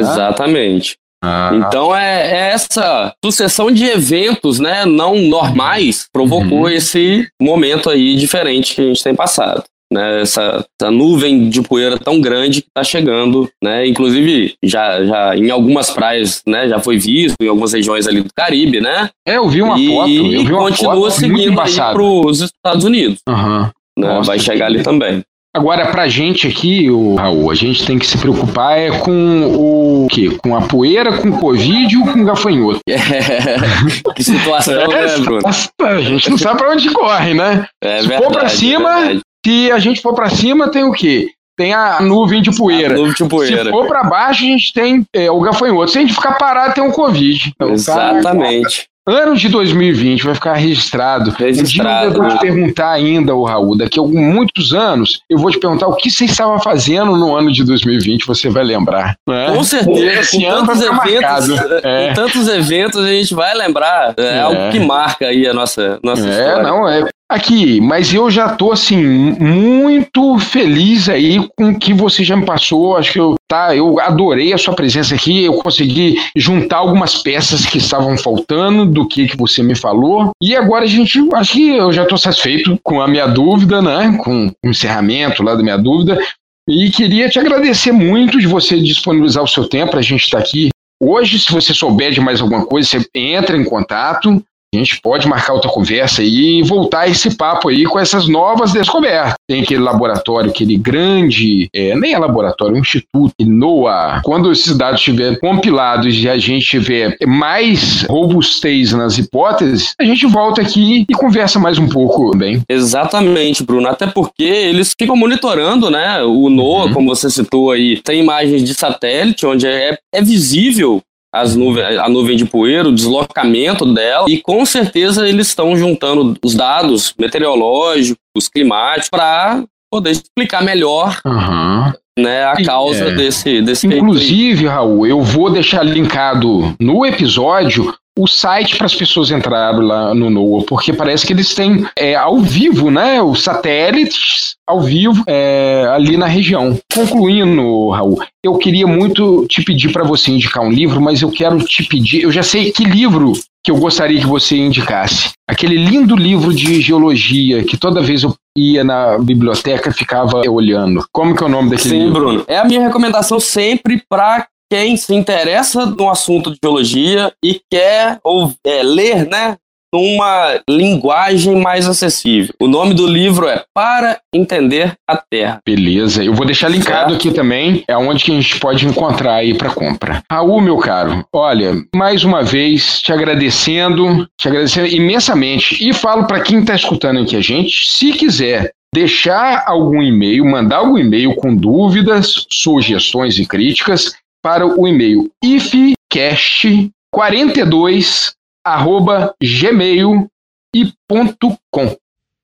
Ah. 1.23 1.51
Então 1.53 1.95
é, 1.95 2.31
é, 2.31 2.51
essa 2.51 3.13
sucessão 3.23 3.71
de 3.71 3.85
eventos, 3.85 4.59
né, 4.59 4.85
não 4.85 5.15
normais, 5.17 6.07
provocou 6.11 6.61
uhum. 6.61 6.69
esse 6.69 7.27
momento 7.41 7.89
aí 7.89 8.15
diferente 8.15 8.73
que 8.73 8.81
a 8.81 8.85
gente 8.85 9.03
tem 9.03 9.13
passado. 9.13 9.63
Né, 9.93 10.21
essa, 10.21 10.65
essa 10.79 10.89
nuvem 10.89 11.49
de 11.49 11.61
poeira 11.61 11.99
tão 11.99 12.21
grande 12.21 12.61
que 12.61 12.69
está 12.69 12.81
chegando, 12.81 13.49
né, 13.61 13.85
inclusive 13.85 14.55
já, 14.63 15.03
já 15.03 15.35
em 15.35 15.51
algumas 15.51 15.91
praias, 15.91 16.41
né, 16.47 16.69
já 16.69 16.79
foi 16.79 16.97
visto 16.97 17.35
em 17.41 17.49
algumas 17.49 17.73
regiões 17.73 18.07
ali 18.07 18.21
do 18.21 18.29
Caribe, 18.33 18.79
né? 18.79 19.09
É, 19.27 19.35
eu 19.35 19.49
vi 19.49 19.61
uma 19.61 19.77
e, 19.77 19.87
foto, 19.89 20.09
eu 20.09 20.45
vi 20.45 20.53
uma 20.53 20.69
continua 20.69 20.95
foto 20.95 21.11
seguindo 21.11 21.55
para 21.55 22.01
os 22.01 22.39
Estados 22.39 22.85
Unidos. 22.85 23.19
Uhum. 23.27 23.69
Né, 23.99 24.07
Nossa, 24.07 24.27
vai 24.27 24.39
chegar 24.39 24.67
ali 24.67 24.81
também. 24.81 25.21
Agora, 25.53 25.91
pra 25.91 26.07
gente 26.07 26.47
aqui, 26.47 26.89
o 26.89 27.15
Raul, 27.15 27.51
a 27.51 27.55
gente 27.55 27.85
tem 27.85 27.99
que 27.99 28.07
se 28.07 28.17
preocupar 28.17 28.77
é 28.77 28.89
com 28.89 30.03
o 30.03 30.07
quê? 30.09 30.37
Com 30.41 30.55
a 30.55 30.61
poeira, 30.61 31.17
com 31.17 31.27
o 31.27 31.39
Covid 31.39 31.97
ou 31.97 32.07
com 32.07 32.21
o 32.21 32.25
gafanhoto? 32.25 32.79
É, 32.87 32.95
que 34.15 34.23
situação, 34.23 34.73
é, 34.73 34.87
né, 34.87 35.17
Bruno? 35.17 35.41
A 35.45 36.01
gente 36.01 36.29
não 36.29 36.37
sabe 36.37 36.57
pra 36.57 36.71
onde 36.71 36.89
corre, 36.91 37.33
né? 37.33 37.67
É 37.83 38.01
se 38.01 38.07
verdade, 38.07 38.23
for 38.23 38.39
pra 38.39 38.49
cima, 38.49 39.11
é 39.11 39.19
se 39.45 39.71
a 39.71 39.79
gente 39.79 40.01
for 40.01 40.13
pra 40.13 40.29
cima, 40.29 40.69
tem 40.69 40.85
o 40.85 40.93
quê? 40.93 41.31
Tem 41.57 41.73
a 41.73 42.01
nuvem 42.01 42.41
de 42.41 42.55
poeira. 42.55 42.95
nuvem 42.95 43.13
de 43.13 43.25
poeira. 43.25 43.65
Se 43.65 43.69
for 43.69 43.87
para 43.87 44.03
baixo, 44.03 44.43
a 44.43 44.47
gente 44.47 44.73
tem 44.73 45.05
é, 45.13 45.29
o 45.29 45.39
gafanhoto. 45.41 45.91
Se 45.91 45.97
a 45.97 46.01
gente 46.01 46.13
ficar 46.13 46.33
parado, 46.33 46.73
tem 46.73 46.83
o 46.83 46.91
Covid. 46.91 47.51
Então, 47.53 47.71
Exatamente. 47.71 48.87
Ano 49.07 49.35
de 49.35 49.49
2020 49.49 50.23
vai 50.23 50.35
ficar 50.35 50.53
registrado. 50.53 51.31
Registrado. 51.31 52.17
Eu 52.17 52.21
vou 52.21 52.29
te 52.29 52.39
perguntar 52.39 52.91
ainda, 52.91 53.33
o 53.33 53.43
Raul, 53.43 53.75
daqui 53.75 53.99
a 53.99 54.03
muitos 54.03 54.73
anos, 54.73 55.21
eu 55.27 55.39
vou 55.39 55.49
te 55.49 55.59
perguntar 55.59 55.87
o 55.87 55.95
que 55.95 56.11
você 56.11 56.25
estava 56.25 56.59
fazendo 56.59 57.15
no 57.15 57.35
ano 57.35 57.51
de 57.51 57.63
2020, 57.63 58.27
você 58.27 58.47
vai 58.49 58.63
lembrar. 58.63 59.15
Né? 59.27 59.51
Com 59.51 59.63
certeza. 59.63 60.19
Esse 60.19 60.45
ano 60.45 60.67
tantos 60.67 60.81
eventos, 60.83 61.49
é. 61.83 62.07
com 62.07 62.13
tantos 62.13 62.47
eventos 62.47 63.03
a 63.03 63.07
gente 63.07 63.33
vai 63.33 63.55
lembrar. 63.55 64.13
É, 64.17 64.23
é, 64.23 64.39
algo 64.41 64.71
que 64.71 64.79
marca 64.79 65.25
aí 65.25 65.47
a 65.47 65.53
nossa, 65.53 65.99
nossa 66.03 66.27
é, 66.27 66.29
história. 66.29 66.63
Não, 66.63 66.87
é, 66.87 67.03
Aqui, 67.31 67.79
mas 67.79 68.13
eu 68.13 68.29
já 68.29 68.49
tô 68.49 68.73
assim 68.73 68.97
muito 69.39 70.37
feliz 70.37 71.07
aí 71.07 71.39
com 71.55 71.69
o 71.69 71.79
que 71.79 71.93
você 71.93 72.25
já 72.25 72.35
me 72.35 72.45
passou. 72.45 72.97
Acho 72.97 73.13
que 73.13 73.19
eu 73.21 73.35
tá, 73.47 73.73
eu 73.73 74.01
adorei 74.01 74.51
a 74.51 74.57
sua 74.57 74.75
presença 74.75 75.15
aqui. 75.15 75.45
Eu 75.45 75.53
consegui 75.53 76.17
juntar 76.35 76.79
algumas 76.79 77.23
peças 77.23 77.65
que 77.65 77.77
estavam 77.77 78.17
faltando 78.17 78.85
do 78.85 79.07
que 79.07 79.29
que 79.29 79.37
você 79.37 79.63
me 79.63 79.75
falou. 79.75 80.31
E 80.43 80.57
agora 80.57 80.83
a 80.83 80.87
gente, 80.87 81.25
acho 81.33 81.53
que 81.53 81.69
eu 81.69 81.93
já 81.93 82.05
tô 82.05 82.17
satisfeito 82.17 82.77
com 82.83 82.99
a 82.99 83.07
minha 83.07 83.27
dúvida, 83.27 83.81
né? 83.81 84.19
Com 84.21 84.47
o 84.47 84.69
encerramento 84.69 85.41
lá 85.41 85.55
da 85.55 85.63
minha 85.63 85.77
dúvida. 85.77 86.19
E 86.67 86.91
queria 86.91 87.29
te 87.29 87.39
agradecer 87.39 87.93
muito 87.93 88.41
de 88.41 88.47
você 88.47 88.77
disponibilizar 88.77 89.41
o 89.41 89.47
seu 89.47 89.69
tempo 89.69 89.91
para 89.91 90.01
a 90.01 90.03
gente 90.03 90.25
estar 90.25 90.39
tá 90.39 90.43
aqui 90.43 90.69
Hoje, 91.03 91.39
se 91.39 91.51
você 91.51 91.73
souber 91.73 92.11
de 92.11 92.21
mais 92.21 92.41
alguma 92.41 92.63
coisa, 92.63 92.87
você 92.87 93.03
entra 93.15 93.57
em 93.57 93.63
contato. 93.63 94.39
A 94.73 94.77
gente 94.77 95.01
pode 95.01 95.27
marcar 95.27 95.53
outra 95.53 95.69
conversa 95.69 96.23
e 96.23 96.63
voltar 96.63 97.09
esse 97.09 97.35
papo 97.35 97.67
aí 97.67 97.83
com 97.83 97.99
essas 97.99 98.29
novas 98.29 98.71
descobertas. 98.71 99.33
Tem 99.45 99.61
aquele 99.61 99.81
laboratório, 99.81 100.49
aquele 100.49 100.77
grande, 100.77 101.67
é, 101.75 101.93
nem 101.93 102.13
é 102.13 102.17
laboratório, 102.17 102.75
é 102.75 102.77
um 102.77 102.81
instituto, 102.81 103.33
NOAA. 103.41 104.21
Quando 104.23 104.49
esses 104.49 104.77
dados 104.77 105.01
estiverem 105.01 105.37
compilados 105.39 106.15
e 106.15 106.29
a 106.29 106.37
gente 106.37 106.65
tiver 106.65 107.17
mais 107.27 108.03
robustez 108.03 108.93
nas 108.93 109.17
hipóteses, 109.17 109.93
a 109.99 110.05
gente 110.05 110.25
volta 110.25 110.61
aqui 110.61 111.05
e 111.09 111.13
conversa 111.13 111.59
mais 111.59 111.77
um 111.77 111.89
pouco 111.89 112.31
também. 112.31 112.61
Exatamente, 112.69 113.63
Bruno. 113.63 113.89
Até 113.89 114.07
porque 114.07 114.45
eles 114.45 114.95
ficam 114.97 115.17
monitorando, 115.17 115.89
né? 115.89 116.23
O 116.23 116.49
NOAA, 116.49 116.85
uhum. 116.85 116.93
como 116.93 117.09
você 117.09 117.29
citou 117.29 117.71
aí, 117.71 118.01
tem 118.01 118.21
imagens 118.21 118.63
de 118.63 118.73
satélite 118.73 119.45
onde 119.45 119.67
é, 119.67 119.97
é 120.13 120.21
visível 120.21 121.01
as 121.33 121.55
nuvens, 121.55 121.97
a 121.97 122.09
nuvem 122.09 122.35
de 122.35 122.45
poeira, 122.45 122.89
o 122.89 122.93
deslocamento 122.93 123.85
dela, 123.93 124.25
e 124.27 124.37
com 124.37 124.65
certeza 124.65 125.27
eles 125.27 125.47
estão 125.47 125.75
juntando 125.75 126.37
os 126.43 126.55
dados 126.55 127.13
meteorológicos, 127.17 128.49
climáticos, 128.53 129.09
para 129.09 129.63
poder 129.91 130.11
explicar 130.11 130.63
melhor 130.63 131.19
uhum. 131.25 131.93
né, 132.17 132.45
a 132.45 132.63
causa 132.63 133.09
é. 133.09 133.11
desse, 133.11 133.61
desse 133.61 133.87
Inclusive, 133.87 134.67
Raul, 134.67 135.05
eu 135.07 135.21
vou 135.21 135.49
deixar 135.49 135.83
linkado 135.83 136.75
no 136.79 137.05
episódio 137.05 137.93
o 138.17 138.27
site 138.27 138.77
para 138.77 138.85
as 138.85 138.95
pessoas 138.95 139.31
entrarem 139.31 139.81
lá 139.81 140.13
no 140.13 140.29
NOAA, 140.29 140.65
porque 140.65 140.91
parece 140.91 141.25
que 141.25 141.33
eles 141.33 141.53
têm 141.55 141.85
é, 141.97 142.15
ao 142.15 142.39
vivo, 142.39 142.91
né? 142.91 143.21
Os 143.21 143.43
satélites 143.43 144.55
ao 144.67 144.81
vivo 144.81 145.23
é, 145.27 145.87
ali 145.93 146.17
na 146.17 146.27
região. 146.27 146.77
Concluindo, 146.93 147.89
Raul, 147.89 148.21
eu 148.43 148.57
queria 148.57 148.85
muito 148.85 149.45
te 149.47 149.63
pedir 149.63 149.91
para 149.91 150.03
você 150.03 150.31
indicar 150.31 150.63
um 150.63 150.71
livro, 150.71 151.01
mas 151.01 151.21
eu 151.21 151.31
quero 151.31 151.59
te 151.59 151.83
pedir, 151.83 152.23
eu 152.23 152.31
já 152.31 152.43
sei 152.43 152.71
que 152.71 152.83
livro 152.83 153.33
que 153.63 153.71
eu 153.71 153.77
gostaria 153.77 154.19
que 154.19 154.27
você 154.27 154.57
indicasse. 154.57 155.31
Aquele 155.47 155.75
lindo 155.75 156.15
livro 156.15 156.53
de 156.53 156.81
geologia 156.81 157.63
que 157.63 157.77
toda 157.77 158.01
vez 158.01 158.23
eu 158.23 158.35
ia 158.57 158.83
na 158.83 159.17
biblioteca 159.19 159.91
ficava 159.91 160.41
olhando. 160.49 161.05
Como 161.11 161.35
que 161.35 161.43
é 161.43 161.45
o 161.45 161.49
nome 161.49 161.69
daquele 161.69 161.89
Sim, 161.89 162.05
livro? 162.05 162.19
Bruno. 162.19 162.43
É 162.47 162.57
a 162.57 162.65
minha 162.65 162.81
recomendação 162.81 163.39
sempre 163.39 164.01
para 164.09 164.47
quem 164.71 164.95
se 164.95 165.13
interessa 165.13 165.85
no 165.85 166.09
assunto 166.09 166.49
de 166.49 166.57
geologia 166.63 167.33
e 167.43 167.59
quer 167.69 168.21
ou, 168.23 168.53
é, 168.65 168.81
ler, 168.81 169.27
né, 169.27 169.57
numa 169.93 170.61
linguagem 170.69 171.57
mais 171.57 171.89
acessível. 171.89 172.55
O 172.57 172.69
nome 172.69 172.93
do 172.93 173.05
livro 173.05 173.49
é 173.49 173.65
Para 173.75 174.21
Entender 174.33 174.93
a 175.05 175.17
Terra. 175.17 175.59
Beleza, 175.67 176.23
eu 176.23 176.33
vou 176.33 176.45
deixar 176.45 176.69
linkado 176.69 177.13
aqui 177.13 177.31
também, 177.31 177.83
é 177.85 177.97
onde 177.97 178.23
que 178.23 178.31
a 178.31 178.35
gente 178.35 178.57
pode 178.61 178.87
encontrar 178.87 179.33
aí 179.33 179.53
para 179.53 179.71
compra. 179.71 180.23
Raul, 180.31 180.61
meu 180.61 180.77
caro, 180.77 181.25
olha, 181.35 181.73
mais 181.93 182.23
uma 182.23 182.41
vez 182.41 183.01
te 183.01 183.11
agradecendo, 183.11 184.25
te 184.39 184.47
agradecendo 184.47 184.87
imensamente 184.87 185.85
e 185.85 185.91
falo 185.91 186.25
para 186.25 186.39
quem 186.39 186.61
está 186.61 186.75
escutando 186.75 187.19
aqui 187.19 187.35
a 187.35 187.41
gente, 187.41 187.91
se 187.91 188.13
quiser 188.13 188.71
deixar 188.95 189.65
algum 189.67 190.01
e-mail, 190.01 190.45
mandar 190.45 190.77
algum 190.77 190.97
e-mail 190.97 191.35
com 191.35 191.53
dúvidas, 191.53 192.45
sugestões 192.49 193.37
e 193.37 193.45
críticas, 193.45 194.13
para 194.41 194.65
o 194.65 194.87
e-mail 194.87 195.29
ifcast42 195.43 198.33
arroba 198.65 199.35
gmail 199.41 200.27
e 200.75 200.91
ponto 201.07 201.57
com. 201.71 201.95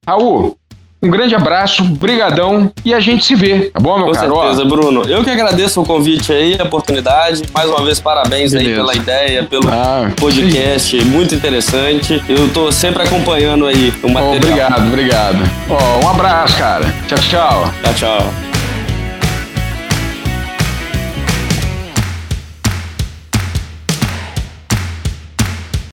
Raul, 0.05 0.55
um 1.01 1.09
grande 1.11 1.35
abraço, 1.35 1.83
brigadão 1.83 2.71
e 2.83 2.91
a 2.91 2.99
gente 2.99 3.23
se 3.23 3.35
vê, 3.35 3.69
tá 3.69 3.79
bom, 3.79 3.97
meu 3.97 4.07
Com 4.07 4.13
caro? 4.13 4.31
Com 4.31 4.41
certeza, 4.41 4.65
Bruno. 4.65 5.03
Eu 5.03 5.23
que 5.23 5.29
agradeço 5.29 5.81
o 5.81 5.85
convite 5.85 6.33
aí, 6.33 6.57
a 6.59 6.63
oportunidade. 6.63 7.43
Mais 7.53 7.69
uma 7.69 7.85
vez, 7.85 7.99
parabéns 7.99 8.51
Beleza. 8.51 8.69
aí 8.69 8.75
pela 8.75 8.95
ideia, 8.95 9.43
pelo 9.43 9.69
ah, 9.69 10.11
podcast, 10.19 10.99
sim. 10.99 11.05
muito 11.05 11.35
interessante. 11.35 12.21
Eu 12.27 12.51
tô 12.51 12.71
sempre 12.71 13.03
acompanhando 13.03 13.67
aí 13.67 13.93
o 14.01 14.09
material. 14.09 14.33
Oh, 14.33 14.37
obrigado, 14.37 14.87
obrigado. 14.87 15.37
Oh, 15.69 16.05
um 16.05 16.09
abraço, 16.09 16.57
cara. 16.57 16.91
Tchau, 17.07 17.19
tchau. 17.19 17.73
Tchau, 17.83 17.93
tchau. 17.93 18.46